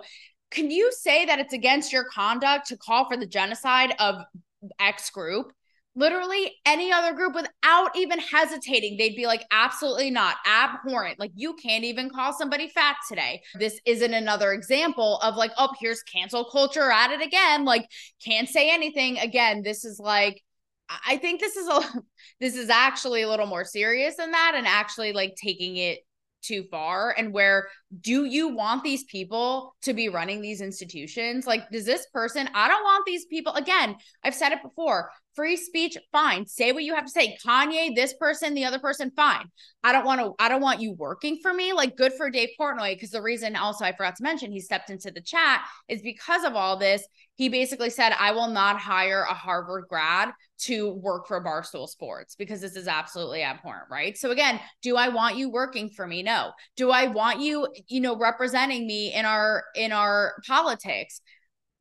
Can 0.50 0.70
you 0.70 0.92
say 0.92 1.24
that 1.24 1.38
it's 1.38 1.54
against 1.54 1.92
your 1.92 2.04
conduct 2.04 2.68
to 2.68 2.76
call 2.76 3.08
for 3.08 3.16
the 3.16 3.26
genocide 3.26 3.94
of 3.98 4.22
X 4.78 5.10
group? 5.10 5.52
Literally 5.94 6.52
any 6.64 6.92
other 6.92 7.12
group 7.12 7.34
without 7.34 7.96
even 7.96 8.18
hesitating. 8.18 8.96
They'd 8.96 9.16
be 9.16 9.26
like, 9.26 9.44
absolutely 9.50 10.10
not, 10.10 10.36
abhorrent. 10.46 11.18
Like, 11.18 11.32
you 11.34 11.54
can't 11.54 11.84
even 11.84 12.10
call 12.10 12.32
somebody 12.32 12.68
fat 12.68 12.96
today. 13.08 13.42
This 13.58 13.80
isn't 13.84 14.14
another 14.14 14.52
example 14.52 15.18
of 15.18 15.36
like, 15.36 15.52
oh, 15.58 15.70
here's 15.80 16.02
cancel 16.02 16.44
culture 16.44 16.90
at 16.90 17.10
it 17.10 17.20
again. 17.20 17.64
Like, 17.64 17.86
can't 18.24 18.48
say 18.48 18.72
anything. 18.72 19.18
Again, 19.18 19.62
this 19.62 19.84
is 19.84 19.98
like, 19.98 20.42
I 21.06 21.16
think 21.16 21.40
this 21.40 21.56
is 21.56 21.68
a 21.68 21.80
this 22.40 22.56
is 22.56 22.70
actually 22.70 23.22
a 23.22 23.28
little 23.28 23.46
more 23.46 23.64
serious 23.64 24.16
than 24.16 24.32
that 24.32 24.52
and 24.54 24.66
actually 24.66 25.12
like 25.12 25.34
taking 25.42 25.76
it 25.76 26.00
too 26.42 26.64
far 26.70 27.14
and 27.16 27.32
where 27.32 27.68
do 28.00 28.24
you 28.24 28.48
want 28.48 28.82
these 28.82 29.04
people 29.04 29.76
to 29.82 29.94
be 29.94 30.08
running 30.08 30.40
these 30.40 30.60
institutions 30.60 31.46
like 31.46 31.70
does 31.70 31.84
this 31.84 32.04
person 32.12 32.48
i 32.52 32.66
don't 32.66 32.82
want 32.82 33.06
these 33.06 33.26
people 33.26 33.52
again 33.54 33.94
i've 34.24 34.34
said 34.34 34.50
it 34.50 34.60
before 34.60 35.08
free 35.34 35.56
speech 35.56 35.96
fine. 36.10 36.46
Say 36.46 36.72
what 36.72 36.84
you 36.84 36.94
have 36.94 37.04
to 37.04 37.10
say. 37.10 37.36
Kanye 37.44 37.94
this 37.94 38.14
person 38.14 38.54
the 38.54 38.64
other 38.64 38.78
person 38.78 39.10
fine. 39.14 39.50
I 39.84 39.92
don't 39.92 40.04
want 40.04 40.20
to 40.20 40.32
i 40.38 40.48
don't 40.48 40.60
want 40.60 40.80
you 40.80 40.92
working 40.92 41.38
for 41.42 41.52
me. 41.52 41.72
Like 41.72 41.96
good 41.96 42.12
for 42.14 42.30
dave 42.30 42.50
portnoy 42.58 42.94
because 42.94 43.10
the 43.10 43.22
reason 43.22 43.56
also 43.56 43.84
i 43.84 43.92
forgot 43.92 44.16
to 44.16 44.22
mention 44.22 44.52
he 44.52 44.60
stepped 44.60 44.90
into 44.90 45.10
the 45.10 45.20
chat 45.20 45.62
is 45.88 46.02
because 46.02 46.44
of 46.44 46.54
all 46.54 46.76
this 46.76 47.06
he 47.34 47.48
basically 47.48 47.90
said 47.90 48.12
i 48.18 48.32
will 48.32 48.48
not 48.48 48.78
hire 48.78 49.22
a 49.28 49.34
harvard 49.34 49.84
grad 49.88 50.30
to 50.58 50.92
work 50.94 51.26
for 51.26 51.42
barstool 51.42 51.88
sports 51.88 52.36
because 52.36 52.60
this 52.60 52.76
is 52.76 52.86
absolutely 52.86 53.42
abhorrent 53.42 53.88
right? 53.90 54.16
So 54.16 54.30
again 54.30 54.60
do 54.82 54.96
i 54.96 55.08
want 55.08 55.36
you 55.36 55.50
working 55.50 55.88
for 55.88 56.06
me? 56.06 56.22
No. 56.22 56.52
Do 56.76 56.90
i 56.90 57.06
want 57.06 57.40
you 57.40 57.68
you 57.88 58.00
know 58.00 58.16
representing 58.16 58.86
me 58.86 59.12
in 59.12 59.24
our 59.24 59.64
in 59.74 59.92
our 59.92 60.34
politics 60.46 61.20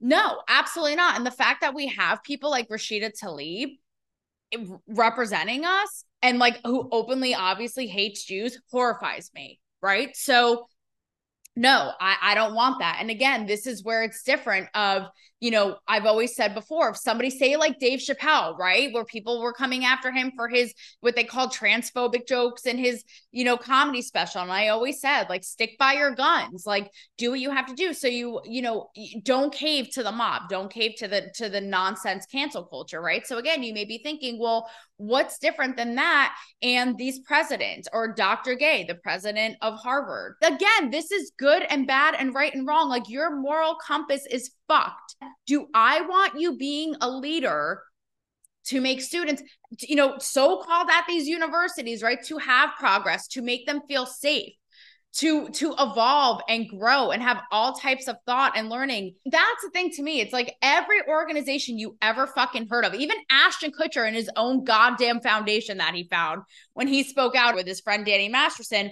no, 0.01 0.41
absolutely 0.47 0.95
not. 0.95 1.15
And 1.15 1.25
the 1.25 1.31
fact 1.31 1.61
that 1.61 1.75
we 1.75 1.87
have 1.87 2.23
people 2.23 2.49
like 2.49 2.67
Rashida 2.69 3.11
Tlaib 3.17 3.77
eh, 4.51 4.65
representing 4.87 5.63
us 5.63 6.05
and 6.21 6.39
like 6.39 6.59
who 6.65 6.89
openly 6.91 7.35
obviously 7.35 7.87
hates 7.87 8.25
Jews 8.25 8.59
horrifies 8.71 9.31
me. 9.33 9.59
Right. 9.81 10.15
So 10.15 10.67
no, 11.55 11.91
I, 11.99 12.17
I 12.21 12.35
don't 12.35 12.55
want 12.55 12.79
that. 12.79 12.97
And 12.99 13.09
again, 13.09 13.45
this 13.45 13.67
is 13.67 13.83
where 13.83 14.03
it's 14.03 14.23
different 14.23 14.69
of 14.73 15.07
you 15.41 15.49
know, 15.49 15.77
I've 15.87 16.05
always 16.05 16.35
said 16.35 16.53
before, 16.53 16.89
if 16.89 16.97
somebody 16.97 17.31
say 17.31 17.55
like 17.55 17.79
Dave 17.79 17.99
Chappelle, 17.99 18.55
right, 18.59 18.93
where 18.93 19.03
people 19.03 19.41
were 19.41 19.53
coming 19.53 19.83
after 19.83 20.11
him 20.11 20.31
for 20.35 20.47
his 20.47 20.71
what 20.99 21.15
they 21.15 21.23
call 21.23 21.49
transphobic 21.49 22.27
jokes 22.27 22.67
in 22.67 22.77
his, 22.77 23.03
you 23.31 23.43
know, 23.43 23.57
comedy 23.57 24.03
special. 24.03 24.43
And 24.43 24.51
I 24.51 24.67
always 24.67 25.01
said, 25.01 25.29
like, 25.29 25.43
stick 25.43 25.79
by 25.79 25.93
your 25.93 26.13
guns, 26.13 26.67
like 26.67 26.91
do 27.17 27.31
what 27.31 27.39
you 27.39 27.49
have 27.49 27.65
to 27.65 27.73
do. 27.73 27.91
So 27.91 28.07
you, 28.07 28.39
you 28.45 28.61
know, 28.61 28.91
don't 29.23 29.51
cave 29.51 29.89
to 29.93 30.03
the 30.03 30.11
mob, 30.11 30.43
don't 30.47 30.71
cave 30.71 30.93
to 30.99 31.07
the 31.07 31.31
to 31.35 31.49
the 31.49 31.59
nonsense 31.59 32.27
cancel 32.27 32.63
culture, 32.63 33.01
right? 33.01 33.25
So 33.25 33.39
again, 33.39 33.63
you 33.63 33.73
may 33.73 33.85
be 33.85 33.97
thinking, 33.97 34.39
well, 34.39 34.69
what's 35.01 35.39
different 35.39 35.75
than 35.77 35.95
that 35.95 36.35
and 36.61 36.97
these 36.97 37.19
presidents 37.19 37.87
or 37.91 38.13
Dr. 38.13 38.55
Gay, 38.55 38.85
the 38.87 38.95
president 38.95 39.57
of 39.61 39.75
Harvard? 39.79 40.35
Again, 40.43 40.91
this 40.91 41.11
is 41.11 41.31
good 41.37 41.63
and 41.63 41.87
bad 41.87 42.15
and 42.17 42.33
right 42.33 42.53
and 42.53 42.67
wrong. 42.67 42.87
Like 42.87 43.09
your 43.09 43.35
moral 43.35 43.75
compass 43.75 44.25
is 44.29 44.51
fucked. 44.67 45.15
Do 45.47 45.67
I 45.73 46.01
want 46.01 46.39
you 46.39 46.57
being 46.57 46.95
a 47.01 47.09
leader 47.09 47.81
to 48.65 48.79
make 48.79 49.01
students, 49.01 49.41
you 49.79 49.95
know, 49.95 50.19
so 50.19 50.61
called 50.61 50.89
at 50.91 51.05
these 51.07 51.27
universities, 51.27 52.03
right, 52.03 52.23
to 52.25 52.37
have 52.37 52.69
progress, 52.77 53.27
to 53.29 53.41
make 53.41 53.65
them 53.65 53.81
feel 53.87 54.05
safe? 54.05 54.53
To 55.13 55.49
to 55.49 55.73
evolve 55.77 56.41
and 56.47 56.69
grow 56.69 57.11
and 57.11 57.21
have 57.21 57.41
all 57.51 57.73
types 57.73 58.07
of 58.07 58.15
thought 58.25 58.57
and 58.57 58.69
learning. 58.69 59.15
That's 59.25 59.63
the 59.63 59.69
thing 59.69 59.91
to 59.91 60.03
me. 60.03 60.21
It's 60.21 60.31
like 60.31 60.55
every 60.61 61.05
organization 61.07 61.77
you 61.77 61.97
ever 62.01 62.27
fucking 62.27 62.67
heard 62.69 62.85
of, 62.85 62.93
even 62.93 63.17
Ashton 63.29 63.71
Kutcher 63.71 64.07
and 64.07 64.15
his 64.15 64.29
own 64.35 64.63
goddamn 64.63 65.19
foundation 65.19 65.79
that 65.79 65.95
he 65.95 66.07
found 66.09 66.43
when 66.73 66.87
he 66.87 67.03
spoke 67.03 67.35
out 67.35 67.55
with 67.55 67.67
his 67.67 67.81
friend 67.81 68.05
Danny 68.05 68.29
Masterson, 68.29 68.91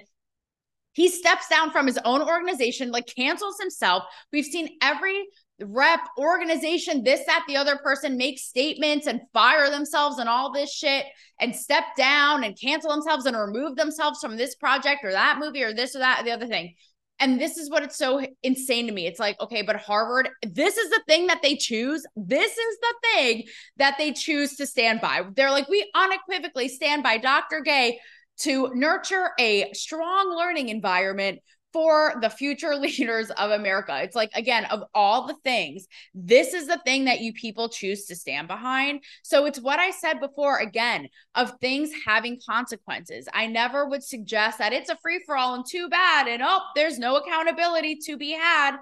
he 0.93 1.07
steps 1.07 1.47
down 1.47 1.71
from 1.71 1.87
his 1.87 1.99
own 2.03 2.21
organization, 2.21 2.91
like 2.91 3.07
cancels 3.15 3.59
himself. 3.59 4.03
We've 4.33 4.45
seen 4.45 4.77
every 4.81 5.27
rep, 5.61 6.01
organization, 6.17 7.03
this, 7.03 7.25
that, 7.25 7.43
the 7.47 7.57
other 7.57 7.77
person 7.77 8.17
make 8.17 8.39
statements 8.39 9.07
and 9.07 9.21
fire 9.33 9.69
themselves 9.69 10.19
and 10.19 10.29
all 10.29 10.51
this 10.51 10.73
shit 10.73 11.05
and 11.39 11.55
step 11.55 11.83
down 11.97 12.43
and 12.43 12.59
cancel 12.59 12.91
themselves 12.91 13.25
and 13.25 13.37
remove 13.37 13.75
themselves 13.75 14.19
from 14.19 14.37
this 14.37 14.55
project 14.55 15.03
or 15.03 15.11
that 15.11 15.39
movie 15.39 15.63
or 15.63 15.73
this 15.73 15.95
or 15.95 15.99
that, 15.99 16.21
or 16.21 16.23
the 16.23 16.31
other 16.31 16.47
thing. 16.47 16.75
And 17.21 17.39
this 17.39 17.57
is 17.57 17.69
what 17.69 17.83
it's 17.83 17.97
so 17.97 18.25
insane 18.43 18.87
to 18.87 18.93
me. 18.93 19.05
It's 19.05 19.19
like, 19.19 19.39
okay, 19.41 19.61
but 19.61 19.75
Harvard, 19.75 20.29
this 20.41 20.77
is 20.77 20.89
the 20.89 21.01
thing 21.05 21.27
that 21.27 21.41
they 21.41 21.57
choose. 21.57 22.05
This 22.15 22.51
is 22.57 22.77
the 22.79 22.93
thing 23.13 23.43
that 23.75 23.97
they 23.97 24.13
choose 24.13 24.55
to 24.55 24.65
stand 24.65 25.01
by. 25.01 25.23
They're 25.35 25.51
like, 25.51 25.67
we 25.67 25.89
unequivocally 25.93 26.69
stand 26.69 27.03
by 27.03 27.17
Dr. 27.17 27.59
Gay 27.59 27.99
to 28.41 28.71
nurture 28.73 29.31
a 29.37 29.73
strong 29.73 30.33
learning 30.33 30.69
environment 30.69 31.39
for 31.73 32.15
the 32.21 32.29
future 32.29 32.75
leaders 32.75 33.29
of 33.31 33.51
America. 33.51 33.99
It's 34.01 34.15
like, 34.15 34.31
again, 34.33 34.65
of 34.65 34.83
all 34.93 35.27
the 35.27 35.35
things, 35.43 35.87
this 36.13 36.53
is 36.53 36.67
the 36.67 36.81
thing 36.85 37.05
that 37.05 37.21
you 37.21 37.33
people 37.33 37.69
choose 37.69 38.05
to 38.05 38.15
stand 38.15 38.47
behind. 38.47 39.03
So 39.23 39.45
it's 39.45 39.61
what 39.61 39.79
I 39.79 39.91
said 39.91 40.19
before, 40.19 40.57
again, 40.59 41.09
of 41.35 41.53
things 41.61 41.91
having 42.05 42.39
consequences. 42.47 43.27
I 43.33 43.47
never 43.47 43.87
would 43.87 44.03
suggest 44.03 44.59
that 44.59 44.73
it's 44.73 44.89
a 44.89 44.97
free 44.97 45.21
for 45.25 45.37
all 45.37 45.55
and 45.55 45.65
too 45.67 45.89
bad. 45.89 46.27
And 46.27 46.41
oh, 46.43 46.61
there's 46.75 46.99
no 46.99 47.17
accountability 47.17 47.97
to 48.05 48.17
be 48.17 48.31
had. 48.31 48.77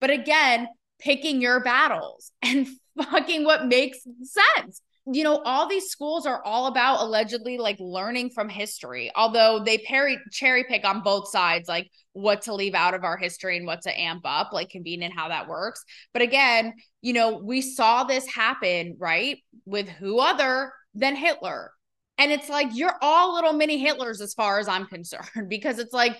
But 0.00 0.10
again, 0.10 0.68
picking 0.98 1.40
your 1.40 1.62
battles 1.62 2.32
and 2.42 2.68
fucking 2.96 3.44
what 3.44 3.66
makes 3.66 3.98
sense 4.22 4.82
you 5.06 5.24
know, 5.24 5.42
all 5.44 5.68
these 5.68 5.86
schools 5.86 6.26
are 6.26 6.42
all 6.44 6.66
about 6.66 7.00
allegedly 7.00 7.58
like 7.58 7.76
learning 7.80 8.30
from 8.30 8.48
history, 8.48 9.10
although 9.16 9.62
they 9.64 9.78
parry, 9.78 10.18
cherry 10.30 10.64
pick 10.64 10.84
on 10.84 11.02
both 11.02 11.28
sides, 11.28 11.68
like 11.68 11.90
what 12.12 12.42
to 12.42 12.54
leave 12.54 12.74
out 12.74 12.94
of 12.94 13.02
our 13.02 13.16
history 13.16 13.56
and 13.56 13.66
what 13.66 13.82
to 13.82 14.00
amp 14.00 14.22
up, 14.24 14.52
like 14.52 14.68
convenient 14.68 15.14
how 15.14 15.28
that 15.28 15.48
works. 15.48 15.82
But 16.12 16.22
again, 16.22 16.74
you 17.00 17.14
know, 17.14 17.38
we 17.38 17.62
saw 17.62 18.04
this 18.04 18.26
happen, 18.28 18.96
right? 18.98 19.38
With 19.64 19.88
who 19.88 20.20
other 20.20 20.72
than 20.94 21.16
Hitler. 21.16 21.72
And 22.18 22.30
it's 22.30 22.48
like, 22.48 22.68
you're 22.72 22.94
all 23.00 23.34
little 23.34 23.54
mini 23.54 23.84
Hitlers 23.84 24.20
as 24.20 24.34
far 24.34 24.60
as 24.60 24.68
I'm 24.68 24.86
concerned, 24.86 25.48
because 25.48 25.80
it's 25.80 25.92
like, 25.92 26.16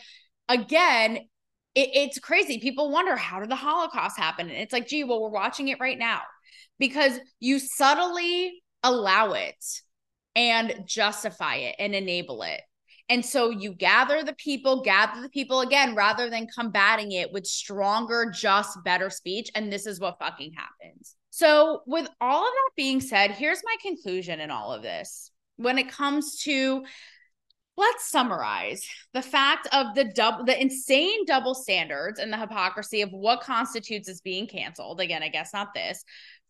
again, 0.48 1.18
it, 1.76 1.90
it's 1.94 2.18
crazy. 2.18 2.58
People 2.58 2.90
wonder, 2.90 3.14
how 3.14 3.38
did 3.38 3.50
the 3.50 3.56
Holocaust 3.56 4.18
happen? 4.18 4.48
And 4.48 4.58
it's 4.58 4.72
like, 4.72 4.88
gee, 4.88 5.04
well, 5.04 5.22
we're 5.22 5.28
watching 5.28 5.68
it 5.68 5.78
right 5.78 5.98
now 5.98 6.22
because 6.78 7.20
you 7.38 7.60
subtly 7.60 8.61
allow 8.82 9.32
it 9.32 9.64
and 10.34 10.84
justify 10.86 11.56
it 11.56 11.76
and 11.78 11.94
enable 11.94 12.42
it. 12.42 12.60
And 13.08 13.24
so 13.24 13.50
you 13.50 13.74
gather 13.74 14.22
the 14.22 14.34
people, 14.34 14.82
gather 14.82 15.20
the 15.20 15.28
people 15.28 15.60
again, 15.60 15.94
rather 15.94 16.30
than 16.30 16.46
combating 16.46 17.12
it 17.12 17.32
with 17.32 17.46
stronger, 17.46 18.32
just, 18.34 18.82
better 18.84 19.10
speech. 19.10 19.50
And 19.54 19.70
this 19.70 19.86
is 19.86 20.00
what 20.00 20.18
fucking 20.18 20.52
happens. 20.54 21.16
So, 21.30 21.82
with 21.86 22.08
all 22.20 22.42
of 22.42 22.52
that 22.52 22.70
being 22.76 23.00
said, 23.00 23.32
here's 23.32 23.62
my 23.64 23.76
conclusion 23.82 24.40
in 24.40 24.50
all 24.50 24.72
of 24.72 24.82
this. 24.82 25.30
When 25.56 25.78
it 25.78 25.90
comes 25.90 26.40
to 26.44 26.84
let's 27.76 28.10
summarize 28.10 28.86
the 29.14 29.22
fact 29.22 29.66
of 29.72 29.94
the 29.94 30.04
double 30.04 30.44
the 30.44 30.60
insane 30.60 31.24
double 31.24 31.54
standards 31.54 32.18
and 32.18 32.32
the 32.32 32.36
hypocrisy 32.36 33.00
of 33.00 33.10
what 33.12 33.40
constitutes 33.40 34.10
as 34.10 34.20
being 34.20 34.46
canceled 34.46 35.00
again 35.00 35.22
i 35.22 35.28
guess 35.28 35.54
not 35.54 35.72
this 35.74 36.04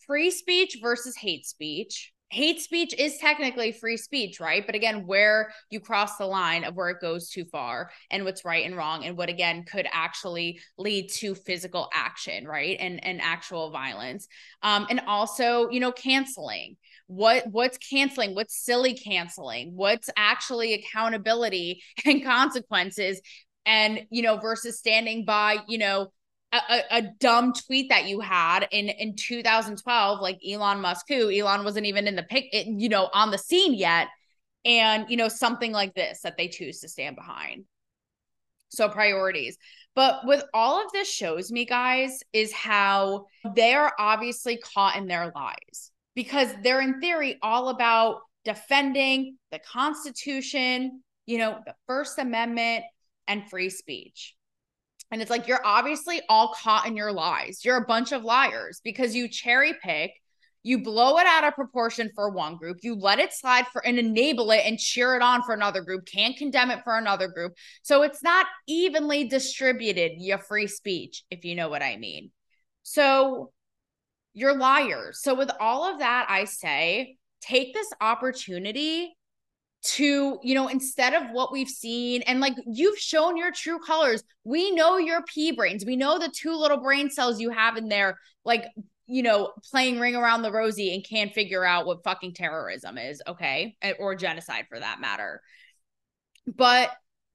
free 0.05 0.33
speech 0.33 0.79
versus 0.83 1.17
hate 1.17 1.47
speech 1.47 2.13
hate 2.33 2.61
speech 2.61 2.95
is 2.97 3.19
technically 3.19 3.73
free 3.73 3.97
speech, 3.97 4.41
right? 4.41 4.65
But 4.65 4.75
again, 4.75 5.07
where 5.07 5.53
you 5.71 5.81
cross 5.81 6.17
the 6.17 6.27
line 6.27 6.65
of 6.65 6.75
where 6.75 6.89
it 6.89 7.01
goes 7.01 7.29
too 7.29 7.45
far 7.45 7.91
and 8.11 8.25
what's 8.25 8.45
right 8.45 8.65
and 8.65 8.77
wrong 8.77 9.05
and 9.05 9.17
what 9.17 9.29
again 9.29 9.65
could 9.65 9.87
actually 9.93 10.61
lead 10.79 11.11
to 11.11 11.35
physical 11.35 11.89
action, 11.93 12.47
right? 12.47 12.77
And 12.81 13.05
and 13.05 13.21
actual 13.21 13.71
violence. 13.71 14.27
Um 14.63 14.87
and 14.89 15.01
also, 15.07 15.69
you 15.71 15.81
know, 15.81 15.93
canceling. 15.93 16.77
What 17.07 17.47
what's 17.51 17.79
canceling? 17.79 18.35
What's 18.35 18.57
silly 18.57 18.95
canceling? 18.95 19.73
What's 19.75 20.09
actually 20.17 20.75
accountability 20.75 21.83
and 22.07 22.25
consequences 22.25 23.21
and 23.67 24.07
you 24.11 24.23
know 24.23 24.39
versus 24.39 24.79
standing 24.79 25.25
by, 25.25 25.59
you 25.69 25.79
know, 25.79 26.13
a, 26.53 26.83
a, 26.91 27.03
dumb 27.19 27.53
tweet 27.55 27.89
that 27.89 28.07
you 28.07 28.21
had 28.21 28.69
in 28.71 28.89
in 28.89 29.17
2012 29.17 30.21
like 30.21 30.39
Elon 30.47 30.81
Musk 30.81 31.07
who 31.09 31.31
Elon 31.31 31.65
wasn't 31.65 31.87
even 31.87 32.07
in 32.07 32.15
the 32.15 32.23
pic 32.23 32.47
you 32.53 32.89
know 32.89 33.09
on 33.13 33.31
the 33.31 33.39
scene 33.39 33.75
yet. 33.75 34.09
And 34.65 35.07
you 35.09 35.17
know 35.17 35.29
something 35.29 35.73
like 35.73 35.95
this 35.95 36.21
that 36.23 36.37
they 36.37 36.49
choose 36.49 36.81
to 36.81 36.89
stand 36.89 37.17
behind. 37.17 37.65
So 38.69 38.89
priorities. 38.89 39.59
But 39.95 40.21
with 40.25 40.45
all 40.55 40.85
of 40.85 40.93
this 40.93 41.11
shows 41.11 41.51
me 41.53 41.65
guys 41.65 42.23
is 42.33 42.53
how 42.53 43.27
they're 43.55 43.93
obviously 44.01 44.57
caught 44.57 44.97
in 44.97 45.07
their 45.07 45.33
lies. 45.35 45.91
Because 46.15 46.49
they're 46.63 46.81
in 46.81 47.01
theory 47.01 47.39
all 47.43 47.69
about 47.71 48.21
defending 48.45 49.37
the 49.51 49.59
constitution 49.59 51.03
you 51.27 51.39
know 51.39 51.59
the 51.65 51.75
first 51.87 52.19
amendment 52.19 52.85
and 53.29 53.49
free 53.49 53.71
speech 53.71 54.35
and 55.13 55.21
it's 55.21 55.31
like, 55.31 55.47
you're 55.47 55.65
obviously 55.65 56.23
all 56.29 56.55
caught 56.61 56.87
in 56.87 56.97
your 56.97 57.13
lies. 57.13 57.65
You're 57.65 57.77
a 57.77 57.87
bunch 57.87 58.13
of 58.13 58.25
liars 58.25 58.81
because 58.83 59.15
you 59.15 59.29
cherry 59.29 59.75
pick, 59.83 60.11
you 60.63 60.83
blow 60.83 61.19
it 61.19 61.27
out 61.27 61.45
of 61.45 61.55
proportion 61.55 62.11
for 62.15 62.31
one 62.31 62.57
group, 62.57 62.79
you 62.83 62.95
let 62.95 63.19
it 63.19 63.33
slide 63.33 63.67
for 63.69 63.85
and 63.87 63.99
enable 63.99 64.51
it 64.53 64.63
and 64.65 64.79
cheer 64.79 65.15
it 65.15 65.21
on 65.21 65.43
for 65.43 65.55
another 65.55 65.83
group, 65.83 66.07
can't 66.07 66.37
condemn 66.39 66.71
it 66.71 66.83
for 66.83 66.97
another 66.97 67.29
group. 67.29 67.53
So 67.83 68.03
it's 68.03 68.23
not 68.23 68.47
evenly 68.67 69.29
distributed, 69.29 70.13
your 70.17 70.39
free 70.39 70.67
speech, 70.67 71.25
if 71.31 71.45
you 71.45 71.57
know 71.57 71.69
what 71.69 71.83
I 71.83 71.99
mean. 71.99 72.31
So 72.83 73.53
you're 74.33 74.57
liars. 74.57 75.21
So 75.23 75.35
with 75.35 75.51
all 75.61 75.93
of 75.93 75.99
that, 75.99 76.27
I 76.31 76.45
say, 76.45 77.17
take 77.43 77.75
this 77.75 77.91
opportunity 78.01 79.15
to 79.83 80.39
you 80.43 80.55
know 80.55 80.69
instead 80.69 81.13
of 81.13 81.31
what 81.33 81.53
we've 81.53 81.69
seen 81.69 82.23
and 82.23 82.41
like 82.41 82.55
you've 82.67 82.99
shown 82.99 83.37
your 83.37 83.51
true 83.51 83.79
colors. 83.81 84.23
We 84.45 84.71
know 84.71 84.97
your 84.99 85.23
p 85.23 85.53
brains. 85.53 85.85
We 85.85 85.97
know 85.97 86.19
the 86.19 86.33
two 86.35 86.55
little 86.57 86.79
brain 86.79 87.11
cells 87.11 87.41
you 87.41 87.51
have 87.51 87.77
in 87.77 87.89
there 87.89 88.19
like 88.45 88.65
you 89.07 89.23
know 89.23 89.53
playing 89.71 89.99
ring 89.99 90.15
around 90.15 90.43
the 90.43 90.53
rosy 90.53 90.95
and 90.95 91.05
can't 91.05 91.33
figure 91.33 91.65
out 91.65 91.87
what 91.87 92.05
fucking 92.05 92.35
terrorism 92.35 92.97
is 92.97 93.23
okay? 93.27 93.77
Or 93.99 94.15
genocide 94.15 94.67
for 94.69 94.79
that 94.79 95.01
matter. 95.01 95.41
But 96.47 96.91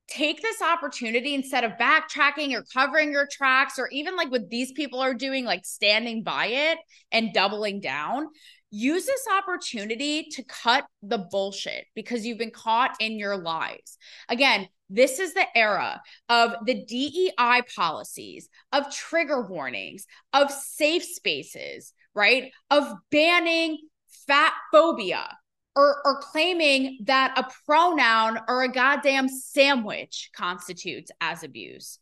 take 0.07 0.41
this 0.41 0.61
opportunity 0.61 1.35
instead 1.35 1.65
of 1.65 1.73
backtracking 1.73 2.53
or 2.53 2.63
covering 2.73 3.11
your 3.11 3.27
tracks 3.29 3.77
or 3.77 3.89
even 3.89 4.15
like 4.15 4.31
what 4.31 4.49
these 4.49 4.71
people 4.71 4.99
are 4.99 5.13
doing 5.13 5.43
like 5.43 5.65
standing 5.65 6.23
by 6.23 6.47
it 6.47 6.77
and 7.11 7.33
doubling 7.33 7.81
down 7.81 8.27
use 8.69 9.05
this 9.05 9.25
opportunity 9.37 10.27
to 10.31 10.43
cut 10.43 10.85
the 11.01 11.17
bullshit 11.17 11.85
because 11.95 12.25
you've 12.25 12.37
been 12.37 12.51
caught 12.51 12.95
in 12.99 13.17
your 13.17 13.37
lies. 13.37 13.97
Again, 14.29 14.67
this 14.89 15.19
is 15.19 15.33
the 15.33 15.45
era 15.55 16.01
of 16.29 16.53
the 16.65 16.85
DEI 16.85 17.61
policies, 17.75 18.49
of 18.71 18.93
trigger 18.93 19.41
warnings, 19.41 20.05
of 20.33 20.51
safe 20.51 21.03
spaces, 21.03 21.93
right? 22.13 22.51
Of 22.69 22.91
banning 23.11 23.79
fat 24.27 24.53
phobia 24.71 25.37
or, 25.75 26.01
or 26.05 26.19
claiming 26.21 26.99
that 27.03 27.37
a 27.37 27.47
pronoun 27.65 28.39
or 28.47 28.63
a 28.63 28.71
goddamn 28.71 29.29
sandwich 29.29 30.31
constitutes 30.35 31.11
as 31.21 31.43
abuse. 31.43 31.99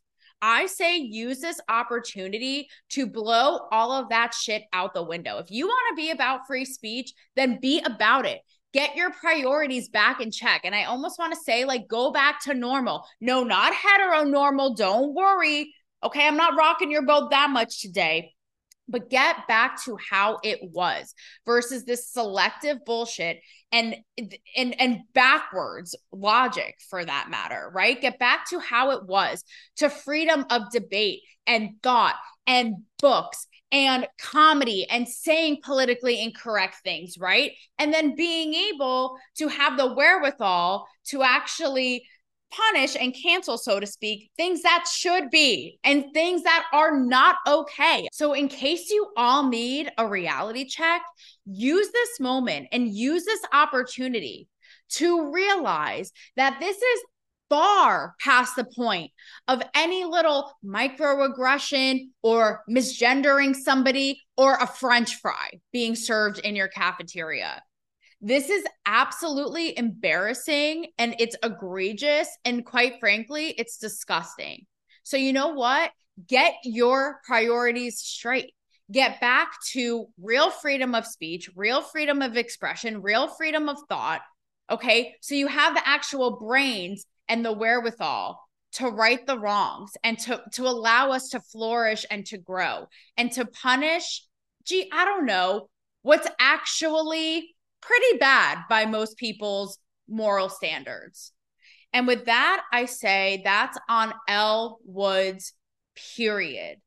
I 0.47 0.67
say 0.67 0.97
use 0.97 1.39
this 1.39 1.59
opportunity 1.69 2.69
to 2.89 3.07
blow 3.07 3.61
all 3.71 3.91
of 3.91 4.09
that 4.09 4.31
shit 4.35 4.61
out 4.73 4.93
the 4.93 5.01
window. 5.01 5.39
If 5.39 5.49
you 5.49 5.65
want 5.65 5.85
to 5.89 5.99
be 5.99 6.11
about 6.11 6.45
free 6.45 6.65
speech, 6.65 7.13
then 7.35 7.59
be 7.59 7.81
about 7.83 8.27
it. 8.27 8.41
Get 8.71 8.95
your 8.95 9.11
priorities 9.11 9.89
back 9.89 10.21
in 10.21 10.29
check. 10.29 10.61
And 10.63 10.75
I 10.75 10.83
almost 10.83 11.17
want 11.17 11.33
to 11.33 11.39
say, 11.39 11.65
like, 11.65 11.87
go 11.87 12.11
back 12.11 12.43
to 12.43 12.53
normal. 12.53 13.07
No, 13.19 13.43
not 13.43 13.73
heteronormal. 13.73 14.75
Don't 14.75 15.15
worry. 15.15 15.73
Okay. 16.03 16.27
I'm 16.27 16.37
not 16.37 16.55
rocking 16.55 16.91
your 16.91 17.07
boat 17.07 17.31
that 17.31 17.49
much 17.49 17.81
today 17.81 18.31
but 18.87 19.09
get 19.09 19.47
back 19.47 19.83
to 19.83 19.97
how 20.11 20.37
it 20.43 20.59
was 20.61 21.13
versus 21.45 21.85
this 21.85 22.07
selective 22.07 22.77
bullshit 22.85 23.39
and 23.71 23.95
and 24.55 24.79
and 24.79 24.99
backwards 25.13 25.95
logic 26.11 26.75
for 26.89 27.03
that 27.03 27.29
matter 27.29 27.69
right 27.73 28.01
get 28.01 28.19
back 28.19 28.47
to 28.49 28.59
how 28.59 28.91
it 28.91 29.05
was 29.05 29.43
to 29.75 29.89
freedom 29.89 30.45
of 30.49 30.71
debate 30.71 31.21
and 31.47 31.71
thought 31.83 32.15
and 32.47 32.75
books 32.99 33.47
and 33.71 34.07
comedy 34.19 34.87
and 34.89 35.07
saying 35.07 35.57
politically 35.63 36.21
incorrect 36.21 36.75
things 36.83 37.17
right 37.19 37.51
and 37.79 37.93
then 37.93 38.15
being 38.15 38.53
able 38.53 39.17
to 39.35 39.47
have 39.47 39.77
the 39.77 39.93
wherewithal 39.93 40.87
to 41.03 41.23
actually 41.23 42.03
punish 42.51 42.95
and 42.99 43.13
cancel, 43.13 43.57
so 43.57 43.79
to 43.79 43.87
speak, 43.87 44.29
things 44.37 44.61
that 44.61 44.85
should 44.91 45.29
be 45.29 45.79
and 45.83 46.05
things 46.13 46.43
that 46.43 46.65
are 46.73 46.97
not 46.97 47.35
okay. 47.47 48.07
So, 48.11 48.33
in 48.33 48.47
case 48.47 48.89
you 48.89 49.11
all 49.17 49.49
need 49.49 49.91
a 49.97 50.07
reality 50.07 50.65
check, 50.65 51.01
use 51.45 51.89
this 51.91 52.19
moment 52.19 52.67
and 52.71 52.89
use 52.89 53.25
this 53.25 53.41
opportunity 53.53 54.47
to 54.89 55.31
realize 55.31 56.11
that 56.35 56.59
this 56.59 56.77
is 56.77 56.99
far 57.49 58.15
past 58.19 58.55
the 58.55 58.63
point 58.63 59.11
of 59.47 59.61
any 59.75 60.03
little 60.03 60.51
microaggression 60.65 62.07
or 62.23 62.63
misgendering 62.69 63.55
somebody 63.55 64.19
or 64.35 64.55
a 64.55 64.67
french 64.67 65.15
fry 65.15 65.51
being 65.71 65.95
served 65.95 66.39
in 66.39 66.55
your 66.55 66.67
cafeteria. 66.67 67.61
This 68.21 68.49
is 68.49 68.63
absolutely 68.87 69.77
embarrassing 69.77 70.87
and 70.97 71.15
it's 71.19 71.35
egregious. 71.43 72.27
And 72.43 72.65
quite 72.65 72.99
frankly, 72.99 73.49
it's 73.49 73.77
disgusting. 73.77 74.65
So, 75.03 75.17
you 75.17 75.33
know 75.33 75.49
what? 75.49 75.91
Get 76.27 76.55
your 76.63 77.19
priorities 77.25 77.99
straight. 77.99 78.55
Get 78.91 79.19
back 79.19 79.53
to 79.71 80.07
real 80.21 80.51
freedom 80.51 80.93
of 80.93 81.05
speech, 81.07 81.49
real 81.55 81.81
freedom 81.81 82.21
of 82.21 82.37
expression, 82.37 83.01
real 83.01 83.27
freedom 83.27 83.67
of 83.67 83.77
thought. 83.89 84.21
Okay. 84.69 85.15
So 85.21 85.35
you 85.35 85.47
have 85.47 85.73
the 85.73 85.87
actual 85.87 86.37
brains 86.37 87.05
and 87.27 87.43
the 87.43 87.53
wherewithal 87.53 88.39
to 88.73 88.89
right 88.89 89.25
the 89.25 89.39
wrongs 89.39 89.91
and 90.03 90.19
to, 90.19 90.41
to 90.53 90.67
allow 90.67 91.11
us 91.11 91.29
to 91.29 91.39
flourish 91.39 92.05
and 92.11 92.25
to 92.27 92.37
grow 92.37 92.87
and 93.17 93.31
to 93.31 93.45
punish, 93.45 94.23
gee, 94.65 94.89
I 94.91 95.05
don't 95.05 95.25
know, 95.25 95.69
what's 96.01 96.27
actually 96.39 97.55
pretty 97.81 98.17
bad 98.19 98.59
by 98.69 98.85
most 98.85 99.17
people's 99.17 99.77
moral 100.07 100.49
standards. 100.49 101.31
And 101.93 102.05
with 102.07 102.25
that, 102.25 102.63
I 102.71 102.85
say 102.85 103.41
that's 103.45 103.77
on 103.87 104.13
Elle 104.27 104.79
Woods, 104.83 105.53
period. 106.15 106.77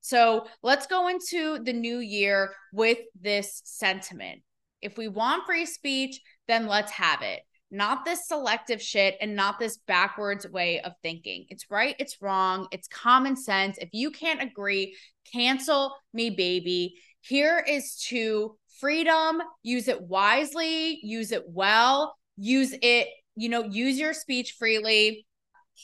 So 0.00 0.46
let's 0.62 0.86
go 0.86 1.08
into 1.08 1.58
the 1.62 1.72
new 1.72 1.98
year 1.98 2.54
with 2.72 2.98
this 3.20 3.60
sentiment. 3.64 4.42
If 4.80 4.96
we 4.96 5.08
want 5.08 5.44
free 5.46 5.66
speech, 5.66 6.20
then 6.48 6.66
let's 6.66 6.92
have 6.92 7.22
it. 7.22 7.40
Not 7.70 8.04
this 8.04 8.26
selective 8.26 8.82
shit 8.82 9.16
and 9.20 9.36
not 9.36 9.58
this 9.58 9.78
backwards 9.86 10.48
way 10.48 10.80
of 10.80 10.92
thinking. 11.02 11.46
It's 11.50 11.70
right, 11.70 11.94
it's 12.00 12.20
wrong, 12.20 12.66
it's 12.72 12.88
common 12.88 13.36
sense. 13.36 13.78
If 13.78 13.90
you 13.92 14.10
can't 14.10 14.42
agree, 14.42 14.96
cancel 15.32 15.94
me, 16.12 16.30
baby. 16.30 16.96
Here 17.20 17.64
is 17.66 17.96
to 18.08 18.56
freedom, 18.80 19.40
use 19.62 19.86
it 19.86 20.02
wisely, 20.02 20.98
use 21.02 21.30
it 21.30 21.44
well, 21.46 22.16
use 22.36 22.74
it, 22.82 23.08
you 23.36 23.48
know, 23.48 23.64
use 23.64 23.98
your 23.98 24.14
speech 24.14 24.56
freely. 24.58 25.26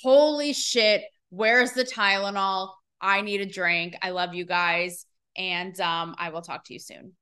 Holy 0.03 0.53
shit, 0.53 1.03
where's 1.31 1.73
the 1.73 1.85
Tylenol? 1.85 2.71
I 3.01 3.21
need 3.21 3.41
a 3.41 3.47
drink. 3.47 3.97
I 4.03 4.11
love 4.11 4.35
you 4.35 4.45
guys. 4.45 5.07
And 5.37 5.79
um, 5.81 6.15
I 6.19 6.31
will 6.31 6.43
talk 6.43 6.65
to 6.65 6.73
you 6.73 6.79
soon. 6.79 7.13